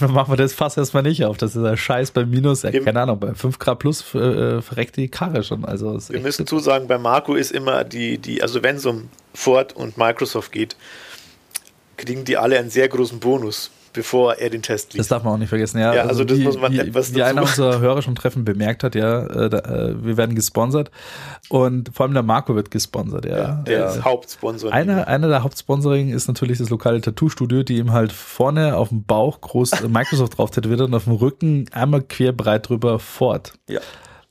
[0.00, 1.36] Ja, machen wir das fast erstmal nicht auf.
[1.36, 4.62] Das ist ein Scheiß bei Minus, ja, Wir- keine Ahnung, bei 5 Grad plus äh,
[4.62, 5.64] verreckt die Karre schon.
[5.64, 9.74] Also Wir müssen zusagen, bei Marco ist immer die, die also wenn es um Ford
[9.74, 10.76] und Microsoft geht,
[11.96, 15.10] kriegen die alle einen sehr großen Bonus, bevor er den Test Das liest.
[15.12, 15.78] darf man auch nicht vergessen.
[15.78, 18.82] Ja, Ja, also das wie, muss man etwas wie einer unserer Hörer schon treffen bemerkt
[18.82, 20.90] hat, ja, äh, da, äh, wir werden gesponsert
[21.48, 23.62] und vor allem der Marco wird gesponsert, ja.
[23.66, 23.86] der Ja.
[23.90, 24.72] ist Hauptsponsor.
[24.72, 29.04] Einer, einer der Hauptsponsoring ist natürlich das lokale Tattoo-Studio, die ihm halt vorne auf dem
[29.04, 33.52] Bauch groß äh, Microsoft drauf tätowiert und auf dem Rücken einmal quer breit drüber Ford.
[33.68, 33.80] Ja.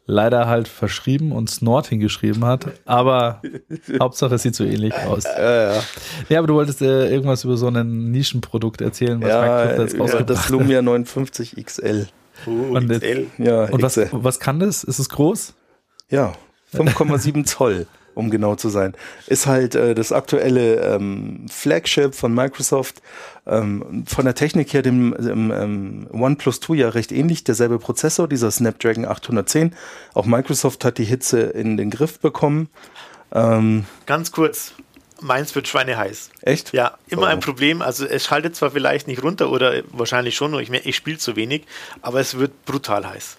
[0.06, 3.42] Leider halt verschrieben und Snort hingeschrieben hat, aber
[4.02, 5.24] Hauptsache es sieht so ähnlich aus.
[5.24, 5.84] Ja, ja.
[6.28, 9.94] Ja, aber du wolltest äh, irgendwas über so ein Nischenprodukt erzählen, was ja Microsoft jetzt
[9.94, 10.50] ja, rausgebracht das hat.
[10.50, 12.08] Lumia 59 XL.
[12.46, 13.28] Uh, Und XL.
[13.38, 14.10] Ja, Und was, XL.
[14.12, 14.84] was kann das?
[14.84, 15.54] Ist es groß?
[16.10, 16.34] Ja,
[16.74, 18.94] 5,7 Zoll, um genau zu sein.
[19.28, 23.02] Ist halt äh, das aktuelle ähm, Flagship von Microsoft.
[23.46, 27.44] Ähm, von der Technik her dem, dem ähm, OnePlus 2 ja recht ähnlich.
[27.44, 29.74] Derselbe Prozessor, dieser Snapdragon 810.
[30.14, 32.70] Auch Microsoft hat die Hitze in den Griff bekommen.
[33.34, 34.74] Ähm, Ganz kurz,
[35.20, 36.30] meins wird schweineheiß.
[36.42, 36.72] echt?
[36.74, 37.26] Ja, immer Oh.
[37.26, 37.82] ein Problem.
[37.82, 41.36] Also es schaltet zwar vielleicht nicht runter oder wahrscheinlich schon, nur ich, ich spiele zu
[41.36, 41.64] wenig,
[42.02, 43.38] aber es wird brutal heiß.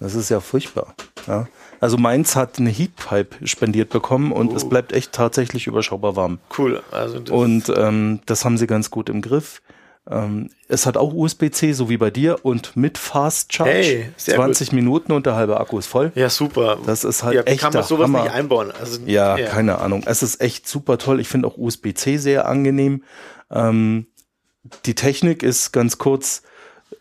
[0.00, 0.94] Das ist ja furchtbar.
[1.26, 1.46] Ja.
[1.82, 6.38] Also meins hat eine Heatpipe spendiert bekommen und es bleibt echt tatsächlich überschaubar warm.
[6.56, 6.80] Cool.
[6.92, 9.62] Also das, Und ähm, das haben sie ganz gut im Griff.
[10.08, 13.72] Ähm, es hat auch USB-C, so wie bei dir, und mit Fast Charge.
[13.72, 16.12] Hey, sehr 20 Minuten und der halbe Akku ist voll.
[16.14, 16.78] Ja, super.
[16.86, 18.22] Das ist halt ja, echt kann man sowas Hammer.
[18.22, 18.70] nicht einbauen?
[18.78, 20.04] Also, Ja, keine Ahnung.
[20.06, 21.18] Es ist echt super toll.
[21.18, 23.02] Ich finde auch USB-C sehr angenehm.
[23.50, 24.06] Ähm,
[24.84, 26.44] die Technik ist ganz kurz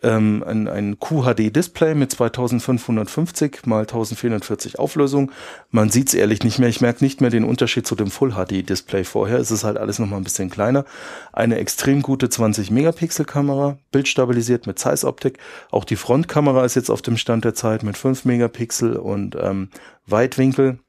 [0.03, 5.31] ähm, ein, ein QHD-Display mit 2550 mal 1440 Auflösung.
[5.69, 6.69] Man sieht es ehrlich nicht mehr.
[6.69, 9.39] Ich merke nicht mehr den Unterschied zu dem Full-HD-Display vorher.
[9.39, 10.85] Es ist halt alles nochmal ein bisschen kleiner.
[11.33, 15.37] Eine extrem gute 20-Megapixel-Kamera, bildstabilisiert mit Zeiss-Optik.
[15.71, 19.69] Auch die Frontkamera ist jetzt auf dem Stand der Zeit mit 5 Megapixel und ähm,
[20.05, 20.79] Weitwinkel.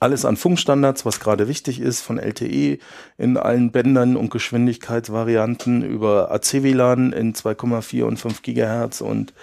[0.00, 2.78] Alles an Funkstandards, was gerade wichtig ist, von LTE
[3.18, 9.34] in allen Bändern und Geschwindigkeitsvarianten über AC-WLAN in 2,4 und 5 Gigahertz und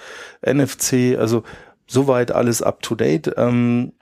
[0.45, 1.43] NFC, also
[1.87, 3.33] soweit alles up to date.
[3.37, 3.93] Ähm,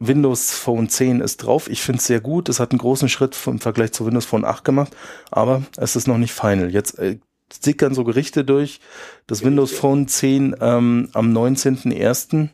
[0.00, 1.68] Windows Phone 10 ist drauf.
[1.70, 2.48] Ich finde es sehr gut.
[2.48, 4.94] Es hat einen großen Schritt im Vergleich zu Windows Phone 8 gemacht,
[5.30, 6.70] aber es ist noch nicht final.
[6.70, 7.18] Jetzt äh,
[7.62, 8.80] sickern so Gerichte durch,
[9.26, 12.48] dass Windows Phone 10 ähm, am 19.01.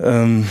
[0.00, 0.46] Ähm,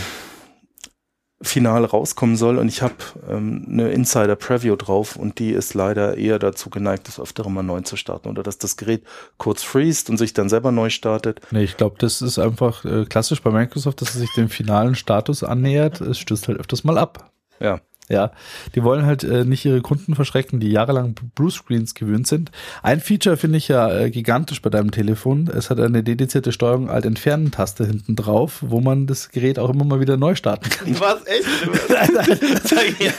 [1.42, 2.94] final rauskommen soll und ich habe
[3.28, 7.62] ähm, eine Insider Preview drauf und die ist leider eher dazu geneigt, das öftere mal
[7.62, 9.02] neu zu starten oder dass das Gerät
[9.38, 11.40] kurz freest und sich dann selber neu startet.
[11.50, 14.94] Nee, ich glaube, das ist einfach äh, klassisch bei Microsoft, dass es sich dem finalen
[14.94, 16.00] Status annähert.
[16.00, 17.30] Es stößt halt öfters mal ab.
[17.60, 17.80] Ja.
[18.12, 18.30] Ja,
[18.74, 22.50] die wollen halt äh, nicht ihre Kunden verschrecken, die jahrelang Bluescreens gewöhnt sind.
[22.82, 25.48] Ein Feature finde ich ja äh, gigantisch bei deinem Telefon.
[25.52, 30.00] Es hat eine dedizierte Steuerung Alt-Entfernen-Taste hinten drauf, wo man das Gerät auch immer mal
[30.00, 30.88] wieder neu starten kann.
[31.00, 31.24] Was?
[31.26, 31.46] Echt?
[31.88, 33.10] nein, nein, Sag ich,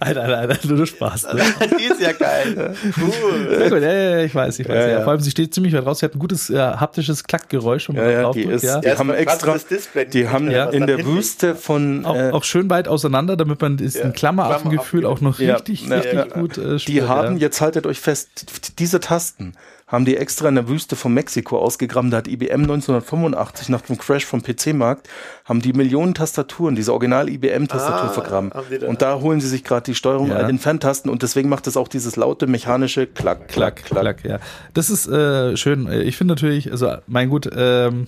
[0.00, 1.34] nein, nein, nein, nur Spaß.
[1.34, 1.42] Ne?
[1.78, 2.74] die ist ja geil.
[3.00, 3.56] Cool.
[3.58, 4.74] Sehr gut, ja, ja, ja, ich weiß, ich weiß.
[4.74, 5.02] Ja, Ja, ja.
[5.02, 6.00] Vor allem, sie steht ziemlich weit raus.
[6.00, 8.64] Sie hat ein gutes äh, haptisches Klackgeräusch, wenn man Ja, ja, drauf die drückt, ist-
[8.64, 8.80] ja.
[8.80, 10.68] die haben extra- das Display Die haben Ja.
[10.70, 15.20] in der Wüste von Auch, äh, auch schön weit auseinander, damit man diesen Klammeraffengefühl auch
[15.20, 16.24] noch Ja, richtig, ja, richtig ja.
[16.26, 17.42] gut äh, Die spürt, haben, ja.
[17.42, 19.54] jetzt haltet euch fest, diese Tasten
[19.86, 22.10] haben die extra in der Wüste von Mexiko ausgegraben.
[22.10, 25.06] Da hat IBM 1985 nach dem Crash vom PC-Markt,
[25.44, 28.50] haben die Millionen Tastaturen, diese Original-IBM-Tastatur Ah, vergraben.
[28.70, 30.36] die Und da holen sie sich gerade die Steuerung Ja.
[30.38, 34.38] an den Ferntasten und deswegen macht es auch dieses laute mechanische Klack, Klack, klack, ja.
[34.72, 35.86] Das ist äh, schön.
[35.92, 38.06] Ich finde natürlich, also mein gut, ähm,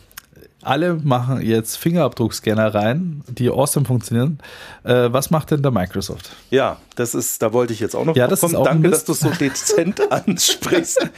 [0.65, 4.39] alle machen jetzt Fingerabdruckscanner rein, die awesome funktionieren.
[4.83, 6.31] Äh, was macht denn der Microsoft?
[6.51, 8.91] Ja, das ist, da wollte ich jetzt auch noch Ja, das drauf ist auch Danke,
[8.91, 11.09] dass du so dezent ansprichst.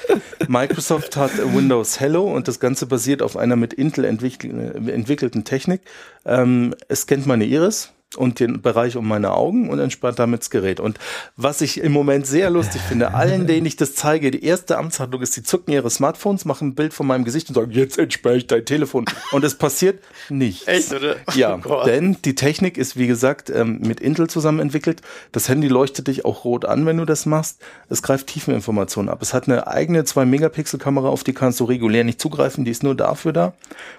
[0.48, 5.82] Microsoft hat Windows Hello und das Ganze basiert auf einer mit Intel entwickel entwickelten Technik.
[6.24, 10.50] Ähm, es scannt meine Iris und den Bereich um meine Augen und entspannt damit das
[10.50, 10.81] Gerät.
[10.81, 10.98] Und
[11.37, 15.22] was ich im Moment sehr lustig finde, allen, denen ich das zeige, die erste Amtshandlung
[15.22, 18.37] ist, die zücken ihre Smartphones, machen ein Bild von meinem Gesicht und sagen, jetzt entsperre
[18.37, 19.05] ich dein Telefon.
[19.33, 20.66] Und es passiert nichts.
[20.66, 21.16] Echt, oder?
[21.35, 25.02] Ja, Oh denn die Technik ist, wie gesagt, ähm, mit Intel zusammen entwickelt.
[25.33, 27.59] Das Handy leuchtet dich auch rot an, wenn du das machst.
[27.88, 29.20] Es greift Tiefeninformationen ab.
[29.22, 32.64] Es hat eine eigene 2-Megapixel-Kamera, auf die kannst du regulär nicht zugreifen.
[32.64, 33.52] Die ist nur dafür da.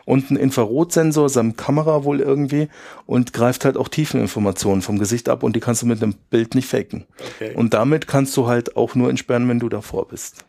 [0.06, 2.70] Und ein Infrarotsensor samt Kamera wohl irgendwie
[3.06, 6.56] und greift halt auch Tiefeninformationen vom Gesicht ab und die kannst du mit einem Bild
[6.56, 7.06] nicht faken.
[7.36, 7.54] Okay.
[7.56, 10.46] Und damit kannst du halt auch nur entsperren, wenn du davor bist.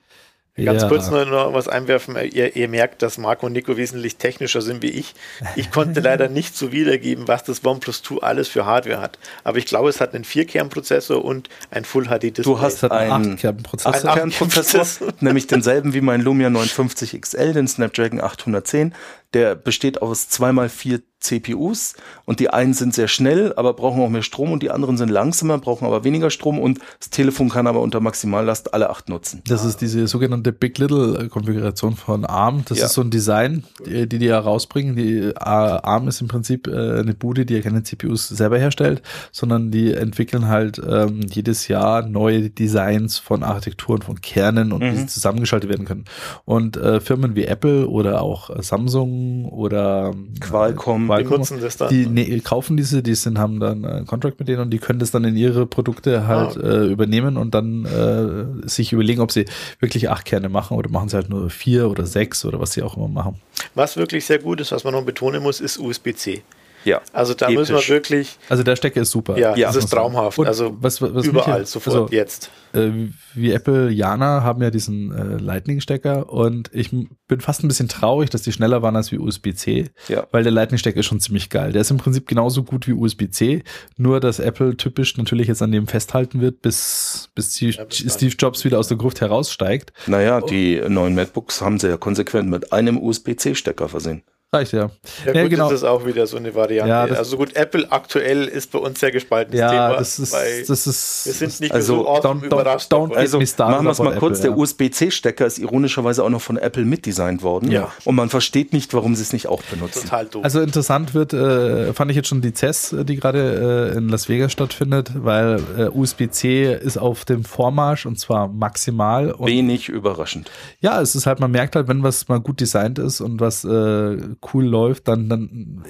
[0.57, 0.88] Ganz Ja.
[0.88, 2.16] kurz nur noch was einwerfen.
[2.33, 5.14] Ihr, ihr merkt, dass Marco und Nico wesentlich technischer sind wie ich.
[5.55, 9.21] Ich konnte leider nicht so wiedergeben, was das OnePlus 2 alles für Hardware hat.
[9.44, 12.42] Aber ich glaube, es hat einen 4-Kern-Prozessor und ein Full-HD-Display.
[12.42, 13.92] Du hast einen einen Achtkernprozessor.
[13.94, 15.09] Ach, Ein Kernprozessor, Achtkernprozessor.
[15.21, 18.94] nämlich denselben wie mein Lumia 950 XL, den Snapdragon 810.
[19.35, 24.09] Der besteht aus zweimal vier CPUs und die einen sind sehr schnell, aber brauchen auch
[24.09, 27.66] mehr Strom und die anderen sind langsamer, brauchen aber weniger Strom und das Telefon kann
[27.66, 29.42] aber unter Maximallast alle acht nutzen.
[29.46, 32.64] Das ist diese sogenannte Big Little Konfiguration von ARM.
[32.68, 32.87] Das Ja.
[32.87, 34.96] ist so ein Design, die die, die ja rausbringen.
[34.96, 39.02] Die äh, ARM ist im Prinzip äh, eine Bude, die ja keine CPUs selber herstellt,
[39.33, 44.96] sondern die entwickeln halt ähm, jedes Jahr neue Designs von Architekturen, von Kernen und wie
[44.96, 46.04] sie zusammengeschaltet werden können.
[46.44, 51.76] Und äh, Firmen wie Apple oder auch äh, Samsung oder äh, Qualcomm, Die nutzen das
[51.76, 51.88] dann.
[51.88, 54.98] Die ne, kaufen diese, die sind, haben dann einen Contract mit denen und die können
[54.98, 56.61] das dann in ihre Produkte halt Ah.
[56.61, 59.44] äh, übernehmen und dann äh, sich überlegen, ob sie
[59.81, 62.83] wirklich acht Kerne machen oder machen sie halt nur vier oder sechs oder was sie
[62.83, 63.37] auch immer machen.
[63.74, 66.42] Was wirklich sehr gut ist, was man noch betonen muss, ist USB-C.
[66.88, 67.01] Ja.
[67.12, 67.59] Also da Episch.
[67.70, 69.38] müssen wir wirklich, Also der Stecker ist super.
[69.38, 70.38] ja, Ja, das ist traumhaft.
[70.38, 72.51] Und also was, was mich überall, ja- sofort, also, jetzt.
[72.72, 72.90] äh,
[73.35, 78.31] wie Apple, Jana haben ja diesen äh, Lightning-Stecker und ich bin fast ein bisschen traurig,
[78.31, 80.27] dass die schneller waren als wie USB-C, Ja.
[80.33, 81.72] weil der Lightning-Stecker ist schon ziemlich geil.
[81.72, 83.62] Der ist im Prinzip genauso gut wie USB-C,
[83.96, 87.98] nur dass Apple typisch natürlich jetzt an dem festhalten wird, bis, bis die, Ja, bis
[88.14, 89.92] Steve Jobs wieder aus der Gruft heraussteigt.
[90.07, 94.22] Naja, die neuen MacBooks haben sie ja konsequent mit einem USB-C-Stecker versehen.
[94.50, 94.88] Reicht ja.
[95.26, 95.64] Ja, Ja, gut, genau.
[95.68, 96.88] das ist auch wieder so eine Variante.
[96.88, 99.96] Ja, also gut, Apple aktuell ist bei uns sehr gespaltenes Ja, Thema.
[99.98, 102.90] das ist, das ist, wir sind nicht also so awesome don't- don't- überrascht.
[102.90, 103.08] don't davon.
[103.11, 104.38] get Also machen wir es mal kurz.
[104.38, 104.62] Apple, der ja.
[104.62, 107.70] USB-C-Stecker ist ironischerweise auch noch von Apple mitdesignt worden.
[107.70, 107.92] Ja.
[108.06, 110.04] Und man versteht nicht, warum sie es nicht auch benutzen.
[110.04, 110.42] total doof.
[110.44, 114.31] Also interessant wird, äh, fand ich jetzt schon die CES, die gerade äh, in Las
[114.31, 119.31] Vegas stattfindet, weil äh, USB-C ist auf dem Vormarsch und zwar maximal.
[119.31, 120.50] Und Wenig überraschend.
[120.81, 123.64] ja, es ist halt, man merkt halt, wenn was mal gut designt ist und was
[123.64, 124.16] äh,
[124.52, 125.84] cool läuft, dann, dann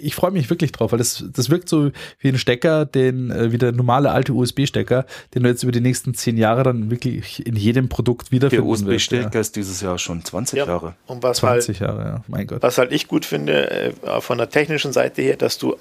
[0.00, 1.90] ich freue mich wirklich drauf, weil das, das wirkt so
[2.20, 5.80] wie ein Stecker, den, äh, wie der normale alte USB-Stecker, den du jetzt über die
[5.80, 8.82] nächsten zehn Jahre dann wirklich in jedem Produkt Der wiederfinden wirst.
[8.84, 10.66] USB-Stecker ist dieses Jahr schon 20 ja.
[10.66, 10.94] Jahre.
[11.06, 11.48] Und was Ja.
[11.50, 12.62] halt 20 Jahre, ja, mein Gott.
[12.62, 15.76] Was halt ich gut finde, äh, von der technischen Seite her, dass du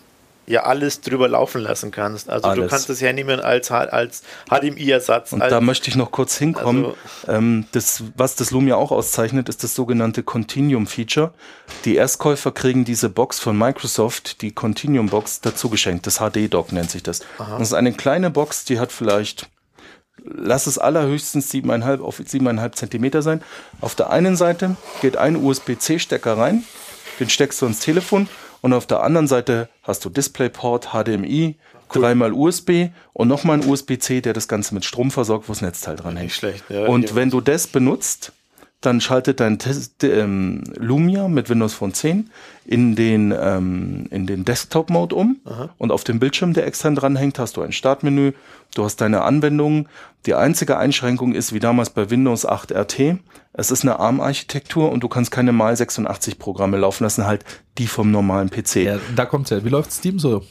[0.52, 2.30] ja alles drüber laufen lassen kannst.
[2.30, 2.70] Also du Alles.
[2.70, 5.34] kannst es hernehmen als, als HDMI-Ersatz.
[5.34, 6.86] Und als, da möchte ich noch kurz hinkommen.
[6.86, 6.98] Also-
[7.28, 11.34] ähm, das, was das Lumia auch auszeichnet, ist das sogenannte Continuum-Feature.
[11.86, 16.06] Die Erstkäufer kriegen diese Box von Microsoft, die Continuum-Box, dazu geschenkt.
[16.06, 17.22] Das HD-Dock nennt sich das.
[17.38, 19.50] Das ist eine kleine Box, die hat vielleicht,
[20.24, 23.42] lass es allerhöchstens 7,5 auf 7,5 Zentimeter sein.
[23.80, 26.64] Auf der einen Seite geht ein USB-C-Stecker rein,
[27.20, 28.28] den steckst du ins Telefon
[28.62, 31.56] und auf der anderen Seite hast du DisplayPort, HDMI,
[31.92, 35.96] dreimal USB und nochmal ein USB-C, der das Ganze mit Strom versorgt, wo das Netzteil
[35.96, 36.28] dran hängt.
[36.28, 36.86] Nicht schlecht, ja.
[36.88, 37.16] und Ja.
[37.16, 38.32] wenn du das benutzt,
[38.82, 42.30] dann schaltet dein Tes- d- ähm, Lumia mit Windows Phone 10
[42.66, 45.38] in den, ähm, in den Desktop-Mode um.
[45.78, 48.34] Und auf dem Bildschirm, der extern dranhängt, hast du ein Startmenü,
[48.76, 49.88] du hast deine Anwendungen.
[50.26, 53.18] Die einzige Einschränkung ist, wie damals bei Windows 8 RT,
[53.54, 57.44] es ist eine ARM-Architektur und du kannst keine mal 86 Programme laufen lassen, halt
[57.78, 58.76] die vom normalen PC.
[58.78, 59.64] Ja, da kommt's ja.
[59.64, 60.44] Wie läuft Steam so?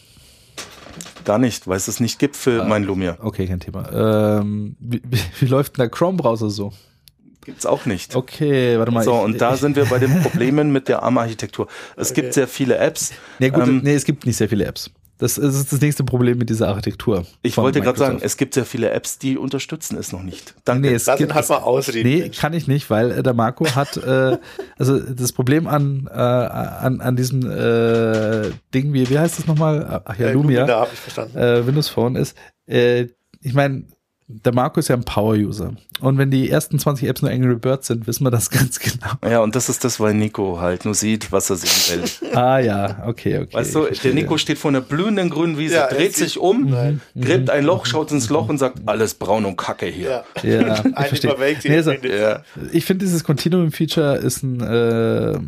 [1.24, 3.16] Gar nicht, weil es es nicht gibt für mein Lumia.
[3.20, 4.38] Okay, kein Thema.
[4.40, 6.72] Ähm, wie, wie, wie läuft denn der Chrome-Browser so?
[7.44, 8.14] Gibt's auch nicht.
[8.16, 9.02] Okay, warte mal.
[9.02, 11.68] So, ich- und da ich, sind wir bei den Problemen mit der ARM-Architektur.
[11.96, 13.12] Es gibt sehr viele Apps.
[13.38, 14.90] Nee, gut, Ähm, nee, es gibt nicht sehr viele Apps.
[15.16, 17.26] Das ist das nächste Problem mit dieser Architektur.
[17.42, 20.54] Ich wollte gerade sagen, es gibt sehr viele Apps, die unterstützen es noch nicht.
[20.64, 20.88] Danke.
[20.88, 22.08] Nee, es Lass gibt, halt mal ausreden.
[22.08, 22.38] Nee, Mensch.
[22.38, 24.38] kann ich nicht, weil äh, der Marco hat, äh,
[24.78, 30.00] also das Problem an, äh, an, an diesem äh, Ding, wie, wie heißt das nochmal?
[30.06, 31.36] Ach ja, Äh, Lumia, Lumina habe ich verstanden.
[31.36, 32.34] äh, Windows Phone ist,
[32.66, 33.08] äh,
[33.42, 33.84] ich meine,
[34.44, 35.74] der Marco ist ja ein Power-User.
[36.00, 39.10] Und wenn die ersten 20 Apps nur Angry Birds sind, wissen wir das ganz genau.
[39.28, 42.30] Ja, und das ist das, weil Nico halt nur sieht, was er sehen will.
[42.36, 43.52] Ah ja, okay, okay.
[43.52, 44.14] Weißt du, der.
[44.14, 47.00] Nico steht vor einer blühenden grünen Wiese, Ja, dreht sich um, Nein.
[47.20, 50.24] gräbt ein Loch, schaut ins Loch und sagt, alles braun und kacke hier.
[50.42, 50.50] Ja.
[50.50, 51.36] Ja, ich Eine verstehe.
[51.64, 52.42] Nee, also, Ja.
[52.72, 55.38] ich finde, dieses Continuum-Feature ist ein, äh,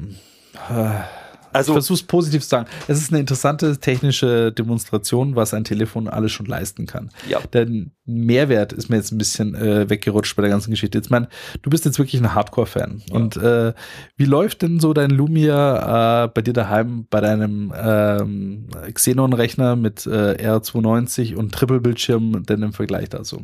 [1.53, 2.69] Also, versuche es positiv zu sagen.
[2.89, 7.11] Es ist eine interessante technische Demonstration, was ein Telefon alles schon leisten kann.
[7.29, 7.41] Ja.
[7.53, 7.67] Der
[8.05, 10.99] Mehrwert ist mir jetzt ein bisschen äh, weggerutscht bei der ganzen Geschichte.
[10.99, 11.27] Jetzt mein,
[11.63, 13.03] du bist jetzt wirklich ein Hardcore-Fan.
[13.11, 13.73] Und äh,
[14.17, 20.07] wie läuft denn so dein Lumia äh, bei dir daheim bei deinem ähm, Xenon-Rechner mit
[20.07, 23.43] äh, R290 und Triple-Bildschirm denn im Vergleich dazu?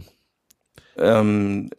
[0.99, 1.71] ähm,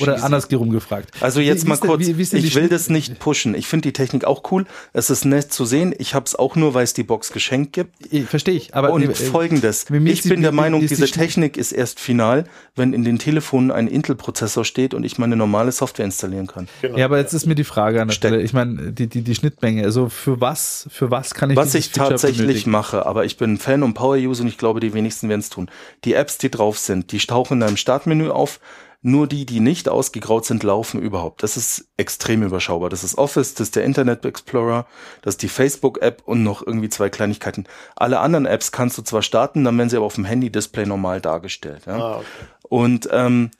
[0.00, 0.24] Oder cheesy.
[0.24, 1.10] andersrum gefragt.
[1.20, 3.20] Also jetzt wie mal ist denn- kurz, wie- wie die ich will Schnitt- das nicht
[3.20, 3.54] pushen.
[3.54, 4.66] Ich finde die Technik auch cool.
[4.92, 5.94] Es ist nett zu sehen.
[5.98, 7.94] Ich habe es auch nur, weil es die Box geschenkt gibt.
[8.12, 10.88] Ich- Verstehe ich, aber Und nee, äh, folgendes, ich die- bin der mir- Meinung, die
[10.88, 15.18] diese Schnitt- Technik ist erst final, wenn in den Telefonen ein Intel-Prozessor steht und ich
[15.18, 16.66] meine normale Software installieren kann.
[16.82, 16.98] Genau.
[16.98, 18.14] Ja, aber jetzt ist mir die Frage an der.
[18.14, 18.42] Stelle.
[18.42, 21.90] Ich meine, die, die, die Schnittmenge, also für was, für was kann ich Was ich
[21.90, 22.70] Feature tatsächlich benötigen?
[22.72, 25.50] mache, aber ich bin ein Fan und Power-User und ich glaube, die wenigsten werden es
[25.50, 25.70] tun.
[26.04, 28.58] Die Apps, die drauf sind, die tauchen in deinem Startmenü auf.
[29.06, 31.42] Nur die, die nicht ausgegraut sind, laufen überhaupt.
[31.42, 32.88] Das ist extrem überschaubar.
[32.88, 34.86] Das ist Office, das ist der Internet Explorer,
[35.20, 37.66] das ist die Facebook-App und noch irgendwie zwei Kleinigkeiten.
[37.96, 41.20] Alle anderen Apps kannst du zwar starten, dann werden sie aber auf dem Handy-Display normal
[41.20, 41.82] dargestellt.
[41.84, 41.98] Ja?
[41.98, 42.24] Ah, okay.
[42.62, 43.50] Und ähm,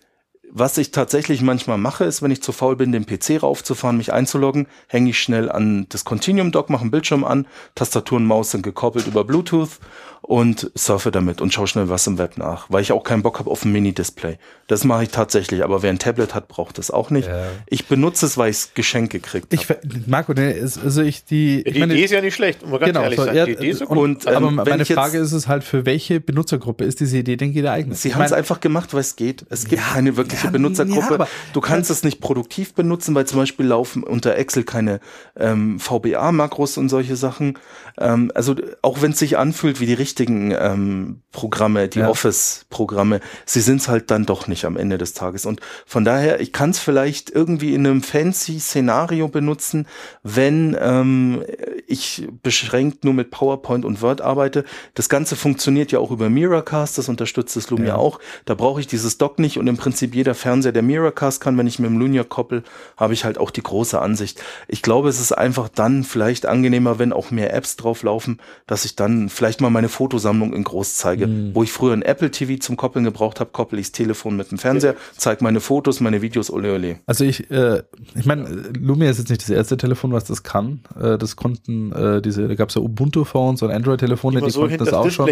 [0.50, 4.14] was ich tatsächlich manchmal mache, ist, wenn ich zu faul bin, den PC raufzufahren, mich
[4.14, 8.62] einzuloggen, hänge ich schnell an das Continuum-Dock, mache einen Bildschirm an, Tastatur und Maus sind
[8.62, 9.78] gekoppelt über Bluetooth
[10.26, 13.38] und surfe damit und schaue schnell was im Web nach, weil ich auch keinen Bock
[13.38, 14.38] habe auf ein Mini-Display.
[14.68, 17.28] Das mache ich tatsächlich, aber wer ein Tablet hat, braucht das auch nicht.
[17.28, 17.44] Ja.
[17.66, 19.80] Ich benutze es, weil ich es geschenkt gekriegt Ich, habe.
[20.06, 22.70] Marco, ne, ist- also ich die, ich die meine, Idee ist ja nicht schlecht, muss
[22.70, 23.36] man ganz genau, ehrlich so, sagen.
[23.36, 24.04] ja, die Idee ist so und, gut.
[24.26, 27.00] Und, aber ähm, wenn meine ich jetzt- Frage ist es halt, für welche Benutzergruppe ist
[27.00, 27.98] diese Idee denn geeignet?
[27.98, 29.44] Sie Ich haben es einfach gemacht, weil es geht.
[29.50, 31.00] Es gibt Ja, keine wirkliche ja, Benutzergruppe.
[31.06, 35.00] ja, aber- du kannst es nicht produktiv benutzen, weil zum Beispiel laufen unter Excel keine
[35.38, 37.58] ähm, VBA-Makros und solche Sachen.
[37.98, 42.08] Ähm, also auch wenn es sich anfühlt wie die richtigen ähm, Programme, die Ja.
[42.08, 45.46] Office-Programme, sie sind es halt dann doch nicht am Ende des Tages.
[45.46, 49.86] Und von daher, ich kann es vielleicht irgendwie in einem fancy Szenario benutzen,
[50.22, 51.42] wenn ähm,
[51.86, 54.64] ich beschränkt nur mit PowerPoint und Word arbeite.
[54.94, 57.96] Das Ganze funktioniert ja auch über Miracast, das unterstützt das Lumia Ja.
[57.96, 58.20] auch.
[58.44, 61.58] Da brauche ich dieses Dock nicht und im Prinzip jede jeder Fernseher, der Miracast kann,
[61.58, 62.62] wenn ich mit dem Lunia koppel,
[62.96, 64.42] habe ich halt auch die große Ansicht.
[64.68, 68.86] Ich glaube, es ist einfach dann vielleicht angenehmer, wenn auch mehr Apps drauf laufen, dass
[68.86, 71.26] ich dann vielleicht mal meine Fotosammlung in groß zeige.
[71.26, 71.54] Mhm.
[71.54, 74.50] Wo ich früher ein Apple TV zum Koppeln gebraucht habe, koppel ich das Telefon mit
[74.50, 76.96] dem Fernseher, zeige meine Fotos, meine Videos, ole ole.
[77.06, 77.82] Also ich, äh,
[78.14, 78.44] ich meine,
[78.78, 80.80] Lumia ist jetzt nicht das erste Telefon, was das kann.
[81.00, 84.60] Äh, das konnten äh, diese, da gab es ja Ubuntu-Phones und Android-Telefone, Die die, so
[84.60, 85.24] konnten das das auch schon.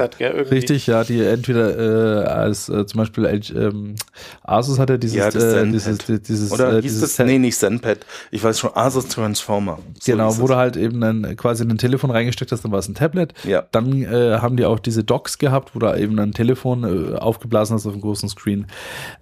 [0.00, 0.46] Hat, gell.
[0.50, 3.94] Richtig, ja, die entweder äh, als äh, zum Beispiel ähm,
[4.42, 7.26] Asus hatte dieses, Ja, äh, dieses, dieses, Oder äh, hieß dieses das?
[7.26, 7.98] Nee, nicht Zenpad.
[8.32, 9.78] Ich weiß schon, Asus Transformer.
[10.00, 12.88] So Genau, wo du halt eben ein, quasi ein Telefon reingesteckt hast, dann war es
[12.88, 13.34] ein Tablet.
[13.44, 13.64] Ja.
[13.70, 17.74] Dann äh, haben die auch diese Docks gehabt, wo du eben ein Telefon äh, aufgeblasen
[17.74, 18.66] hast auf dem großen Screen.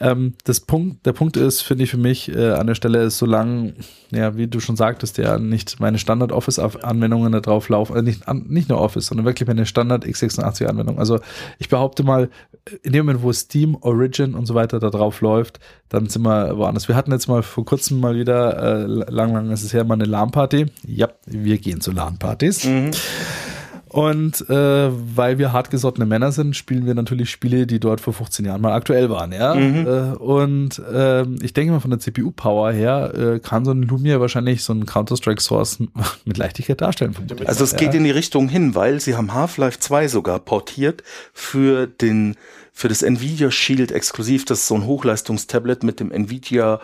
[0.00, 3.18] Ähm, das Punkt, der Punkt ist, finde ich für mich äh, an der Stelle ist,
[3.18, 3.74] solange,
[4.10, 8.46] ja, wie du schon sagtest, ja, nicht meine Standard-Office-Anwendungen da drauf laufen, äh, nicht, an,
[8.48, 10.98] nicht nur Office, sondern wirklich meine Standard-x86-Anwendung.
[10.98, 11.20] Also
[11.58, 12.30] ich behaupte mal,
[12.82, 16.56] in dem Moment, wo Steam, Origin und so weiter da drauf läuft, dann sind wir
[16.56, 16.88] woanders.
[16.88, 19.94] Wir hatten jetzt mal vor kurzem mal wieder, äh, lang, lang ist es her, mal
[19.94, 20.66] eine LAN-Party.
[20.86, 22.66] Ja, wir gehen zu LAN-Partys.
[23.94, 28.44] Und äh, weil wir hartgesottene Männer sind, spielen wir natürlich Spiele, die dort vor 15
[28.44, 29.54] Jahren mal aktuell waren, ja.
[29.54, 34.18] Äh, und ähm, ich denke mal von der CPU-Power her äh, kann so ein Lumia
[34.18, 35.78] wahrscheinlich so ein Counter-Strike Source
[36.24, 37.14] mit Leichtigkeit darstellen.
[37.44, 37.78] Also es ja.
[37.78, 42.34] geht in die Richtung hin, weil sie haben Half-Life 2 sogar portiert für den
[42.76, 44.44] für das Nvidia Shield exklusiv.
[44.44, 46.80] Das ist so ein Hochleistungstablet mit dem Nvidia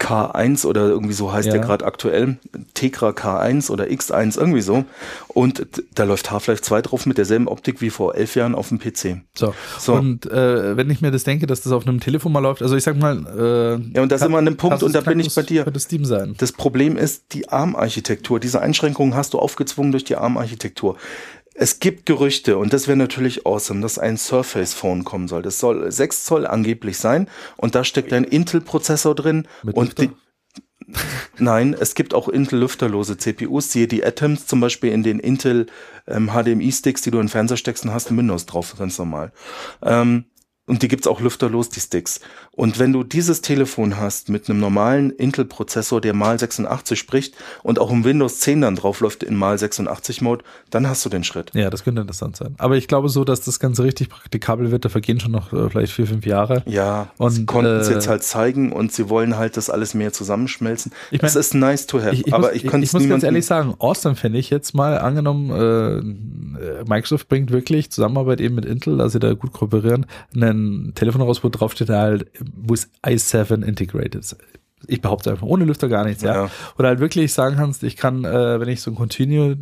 [0.00, 1.52] K1 oder irgendwie so heißt Ja.
[1.52, 2.38] der gerade aktuell.
[2.72, 4.84] Tegra K1 oder X1, irgendwie so.
[5.28, 8.78] Und da läuft Half-Life 2 drauf mit derselben Optik wie vor elf Jahren auf dem
[8.80, 9.20] PC.
[9.34, 9.54] So.
[9.78, 9.92] So.
[9.92, 12.74] Und äh, wenn ich mir das denke, dass das auf einem Telefon mal läuft, also
[12.74, 15.20] ich sag mal, äh, Ja, und da sind wir an einem Punkt, und da bin
[15.20, 15.62] ich bei dir.
[15.64, 16.34] Könnte Steam sein.
[16.38, 18.40] Das Problem ist die ARM-Architektur.
[18.40, 20.96] Diese Einschränkungen hast du aufgezwungen durch die ARM-Architektur.
[21.54, 25.42] Es gibt Gerüchte, und das wäre natürlich awesome, dass ein Surface Phone kommen soll.
[25.42, 29.46] Das soll 6 Zoll angeblich sein, und da steckt ein Intel-Prozessor drin.
[29.62, 30.06] Mit und Lüfter?
[30.06, 30.10] die,
[31.38, 35.66] Nein, es gibt auch Intel-lüfterlose CPUs, siehe die Atoms zum Beispiel in den Intel
[36.06, 39.32] ähm, HDMI-Sticks, die du in den Fernseher steckst, und hast du Windows drauf, ganz normal.
[39.82, 40.24] Ähm,
[40.66, 42.20] und die gibt's auch lüfterlos, die Sticks.
[42.52, 47.78] Und wenn du dieses Telefon hast mit einem normalen Intel-Prozessor, der mal 86 spricht und
[47.78, 51.22] auch im Windows 10 dann drauf läuft in mal 86 Mode, dann hast du den
[51.22, 51.50] Schritt.
[51.52, 52.54] Ja, das könnte interessant sein.
[52.58, 54.84] Aber ich glaube so, dass das Ganze richtig praktikabel wird.
[54.84, 56.62] Da vergehen schon noch äh, vielleicht vier, fünf Jahre.
[56.66, 59.92] Ja, Und, sie konnten es äh, jetzt halt zeigen und sie wollen halt das alles
[59.92, 60.92] mehr zusammenschmelzen.
[61.10, 62.90] Ich mein, es ist nice to have, Ich, ich aber muss, ich ich, könnte ich
[62.90, 67.90] es muss ganz ehrlich sagen, Austin fände ich jetzt mal angenommen, äh, Microsoft bringt wirklich
[67.90, 70.06] Zusammenarbeit eben mit Intel, dass sie da gut kooperieren,
[70.54, 74.36] ein Telefon raus, wo drauf steht halt, wo ist i7 integrated.
[74.86, 76.34] Ich behaupte einfach, ohne Lüfter gar nichts, ja.
[76.34, 76.50] Ja.
[76.78, 79.56] Oder halt wirklich sagen kannst, ich kann, äh, wenn ich so ein Continu, äh,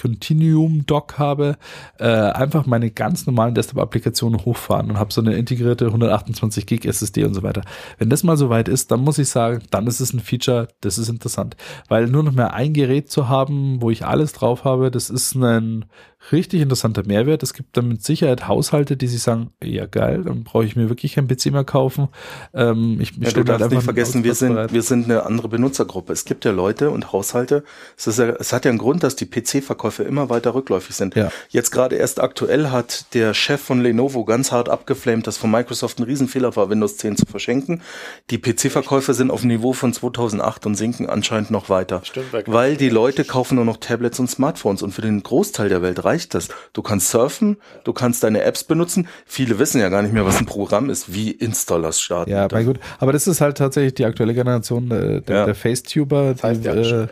[0.00, 1.56] Continuum-Dock habe,
[1.98, 7.24] äh, einfach meine ganz normalen Desktop-Applikationen hochfahren und habe so eine integrierte 128 Gig SSD
[7.24, 7.62] und so weiter.
[7.98, 10.68] Wenn das mal so weit ist, dann muss ich sagen, dann ist es ein Feature,
[10.80, 11.56] das ist interessant.
[11.88, 15.34] Weil nur noch mehr ein Gerät zu haben, wo ich alles drauf habe, das ist
[15.34, 15.86] ein
[16.32, 17.42] richtig interessanter Mehrwert.
[17.42, 20.88] Es gibt dann mit Sicherheit Haushalte, die sich sagen, ja geil, dann brauche ich mir
[20.88, 22.08] wirklich kein PC mehr kaufen.
[22.54, 25.04] Ähm, ich, ich Ja, stell du halt darfst einfach nicht vergessen, wir sind, wir sind
[25.04, 26.12] eine andere Benutzergruppe.
[26.12, 27.64] Es gibt ja Leute und Haushalte.
[27.96, 31.14] Es, ist ja, es hat ja einen Grund, dass die PC-Verkäufe immer weiter rückläufig sind.
[31.14, 31.30] Ja.
[31.48, 35.98] Jetzt gerade erst aktuell hat der Chef von Lenovo ganz hart abgeflamed, dass von Microsoft
[35.98, 37.82] ein Riesenfehler war, Windows 10 zu verschenken.
[38.30, 42.02] Die PC-Verkäufe sind auf dem Niveau von 2008 und sinken anscheinend noch weiter.
[42.04, 45.82] Stimmt, weil die Leute kaufen nur noch Tablets und Smartphones und für den Großteil der
[45.82, 46.48] Welt reicht das.
[46.72, 49.06] Du kannst surfen, du kannst deine Apps benutzen.
[49.26, 52.30] Viele wissen ja gar nicht mehr, was ein Programm ist, wie Installers starten.
[52.30, 52.80] Ja, mein gut.
[52.98, 55.44] Aber das ist halt tatsächlich die aktuelle Generation äh, der, Ja.
[55.44, 56.32] der Facetuber.
[56.32, 57.08] Das heißt die, ja äh, schon.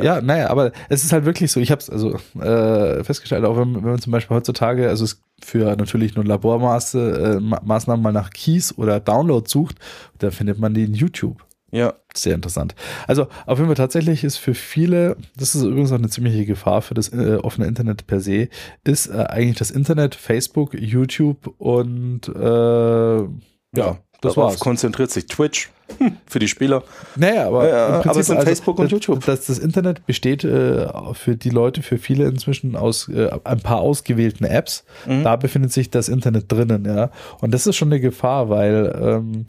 [0.00, 0.20] ja.
[0.20, 1.60] naja, aber es ist halt wirklich so.
[1.60, 5.20] Ich habe es also äh, festgestellt, auch wenn, wenn man zum Beispiel heutzutage, also es
[5.44, 9.76] für natürlich nur Labormaße, äh, Maßnahmen mal nach Keys oder Download sucht,
[10.18, 11.44] da findet man die in YouTube.
[11.70, 11.94] Ja.
[12.14, 12.74] Sehr interessant.
[13.06, 16.82] Also auf jeden Fall tatsächlich ist für viele, das ist übrigens auch eine ziemliche Gefahr
[16.82, 18.48] für das äh, offene Internet per se,
[18.84, 23.18] ist äh, eigentlich das Internet, Facebook, YouTube und äh,
[23.76, 24.60] ja, das Darauf war's.
[24.60, 26.82] konzentriert sich Twitch hm, für die Spieler.
[27.14, 29.24] Naja, aber, Ja, im aber Prinzip es sind Facebook und das, YouTube.
[29.24, 33.78] Das, das Internet besteht äh, für die Leute, für viele inzwischen aus äh, ein paar
[33.78, 34.84] ausgewählten Apps.
[35.06, 35.22] Mhm.
[35.22, 37.10] Da befindet sich das Internet drinnen, ja.
[37.40, 39.46] Und das ist schon eine Gefahr, weil ähm,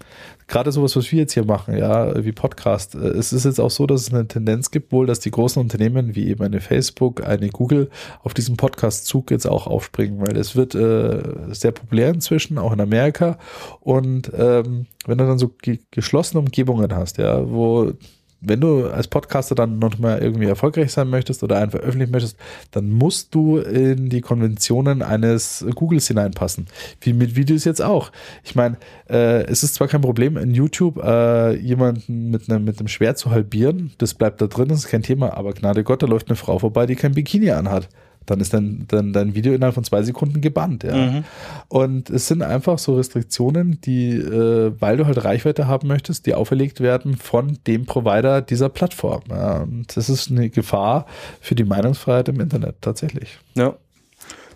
[0.50, 3.70] gerade sowas, was wir jetzt hier machen, ja, wie Podcast, äh, es ist jetzt auch
[3.72, 7.26] so, dass es eine Tendenz gibt, wohl, dass die großen Unternehmen wie eben eine Facebook,
[7.26, 7.90] eine Google
[8.24, 11.22] auf diesen Podcast-Zug jetzt auch aufspringen, weil es wird äh,
[11.52, 13.38] sehr populär inzwischen, auch in Amerika.
[13.80, 17.94] Und ähm, wenn du dann so ge geschlossene Umgebungen hast, ja, wo
[18.42, 22.38] wenn du als Podcaster dann noch mal irgendwie erfolgreich sein möchtest oder einen veröffentlichen möchtest,
[22.72, 26.68] dann musst du in die Konventionen eines Googles hineinpassen.
[27.02, 28.12] Wie mit Videos jetzt auch.
[28.44, 28.78] Ich meine,
[29.10, 33.18] äh, es ist zwar kein Problem in YouTube äh, jemanden mit einem mit einem Schwert
[33.18, 36.28] zu halbieren, das bleibt da drin, das ist kein Thema, aber Gnade Gott, da läuft
[36.30, 37.90] eine Frau vorbei, die kein Bikini anhat
[38.26, 40.84] dann ist dein, dein, dein Video innerhalb von zwei Sekunden gebannt.
[40.84, 40.96] Ja.
[40.96, 41.24] Mhm.
[41.68, 46.36] Und es sind einfach so Restriktionen, die, äh, weil du halt Reichweite haben möchtest, die
[46.36, 49.24] auferlegt werden von dem Provider dieser Plattform.
[49.30, 49.64] Ja.
[49.64, 51.06] Und das ist eine Gefahr
[51.42, 53.40] für die Meinungsfreiheit im Internet tatsächlich.
[53.56, 53.76] Ja.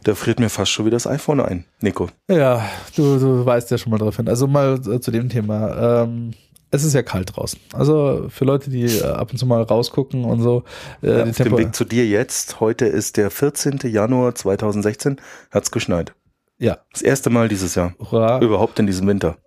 [0.03, 2.09] Da friert mir fast schon wieder das iPhone ein, Nico.
[2.29, 4.27] Ja, du, du weißt ja schon mal drauf hin.
[4.27, 6.03] Also mal äh, zu dem Thema.
[6.03, 6.33] Ähm,
[6.73, 7.59] es ist ja kalt draußen.
[7.73, 10.63] Also für Leute, die äh, ab und zu mal rausgucken und so.
[11.01, 12.59] Äh, Ja, auf dem Weg zu dir jetzt.
[12.59, 13.79] Heute ist der 14.
[13.83, 15.17] Januar 2016.
[15.51, 16.13] Hat's geschneit.
[16.57, 17.93] ja, Das erste Mal dieses Jahr.
[17.99, 18.39] hurra.
[18.41, 19.37] Überhaupt in diesem Winter.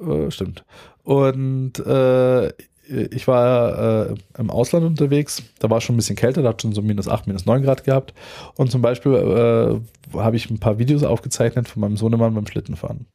[0.00, 0.64] Äh, stimmt.
[1.02, 2.48] Und äh,
[2.88, 6.62] ich war äh, im Ausland unterwegs, da war es schon ein bisschen kälter, da hat
[6.62, 8.14] schon so minus 8, minus 9 Grad gehabt.
[8.56, 13.06] Und zum Beispiel äh, habe ich ein paar Videos aufgezeichnet von meinem Sohnemann beim Schlittenfahren.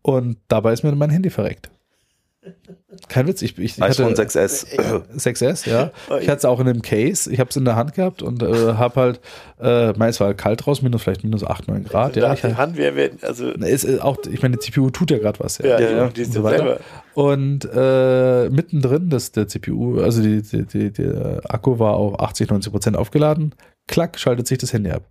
[0.00, 1.70] Und dabei ist mir mein Handy verreckt.
[3.08, 4.66] Kein Witz, ich, ich, ich iPhone hatte 6S.
[5.16, 5.90] 6S, ja.
[6.20, 8.42] Ich hatte es auch in einem Case, ich habe es in der Hand gehabt und
[8.42, 9.20] äh, habe halt,
[9.60, 12.16] äh, mein, es war halt kalt raus, minus vielleicht minus 8, 9 Grad.
[12.16, 15.18] Ja, ich, die Handwehr werden, also ist äh, auch, ich meine, die CPU tut ja
[15.18, 15.58] gerade was.
[15.58, 16.80] ja, ja, ja, die ist und ja so selber.
[17.14, 22.50] Und äh, mittendrin, das, der CPU, also die, die, die, der Akku war auf 80,
[22.50, 23.54] 90 Prozent aufgeladen.
[23.86, 25.02] Klack, schaltet sich das Handy ab.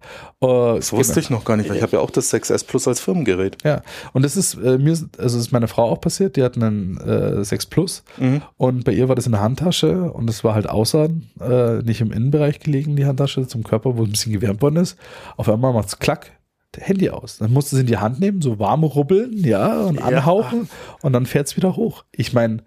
[0.41, 0.47] Äh,
[0.77, 2.99] Das wusste ich noch gar nicht, weil ich habe ja auch das 6S Plus als
[2.99, 3.57] Firmengerät.
[3.63, 6.35] Ja, und das ist äh, mir, ist- also das ist meiner Frau auch passiert.
[6.37, 8.41] Die hat einen äh, 6 Plus Mhm.
[8.57, 11.07] und bei ihr war das in der Handtasche und es war halt außer,
[11.39, 14.77] äh, nicht im Innenbereich gelegen, die Handtasche zum Körper, wo es ein bisschen gewärmt worden
[14.77, 14.97] ist.
[15.37, 16.31] Auf einmal macht's klack,
[16.75, 17.37] der Handy aus.
[17.37, 20.05] Dann musste sie in die Hand nehmen, so warm rubbeln, ja, und Ja.
[20.05, 20.67] anhauchen
[21.03, 22.05] und dann fährt's wieder hoch.
[22.11, 22.63] Ich meine,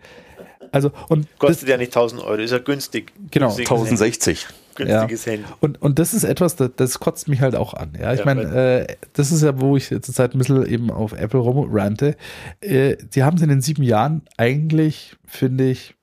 [0.71, 3.13] also und das, Kostet ja nicht 1000 Euro, ist ja günstig.
[3.33, 4.47] Genau, Günstiges 1060.
[4.77, 5.45] Günstiges Handy.
[5.61, 7.93] Und, und das ist etwas, das, das kotzt mich halt auch an.
[8.01, 11.13] Ja, ich Ja, meine, äh, das ist ja, wo ich zurzeit ein bisschen eben auf
[11.13, 12.17] Apple rumrante.
[12.61, 15.95] Äh, die haben es in den sieben Jahren eigentlich, finde ich,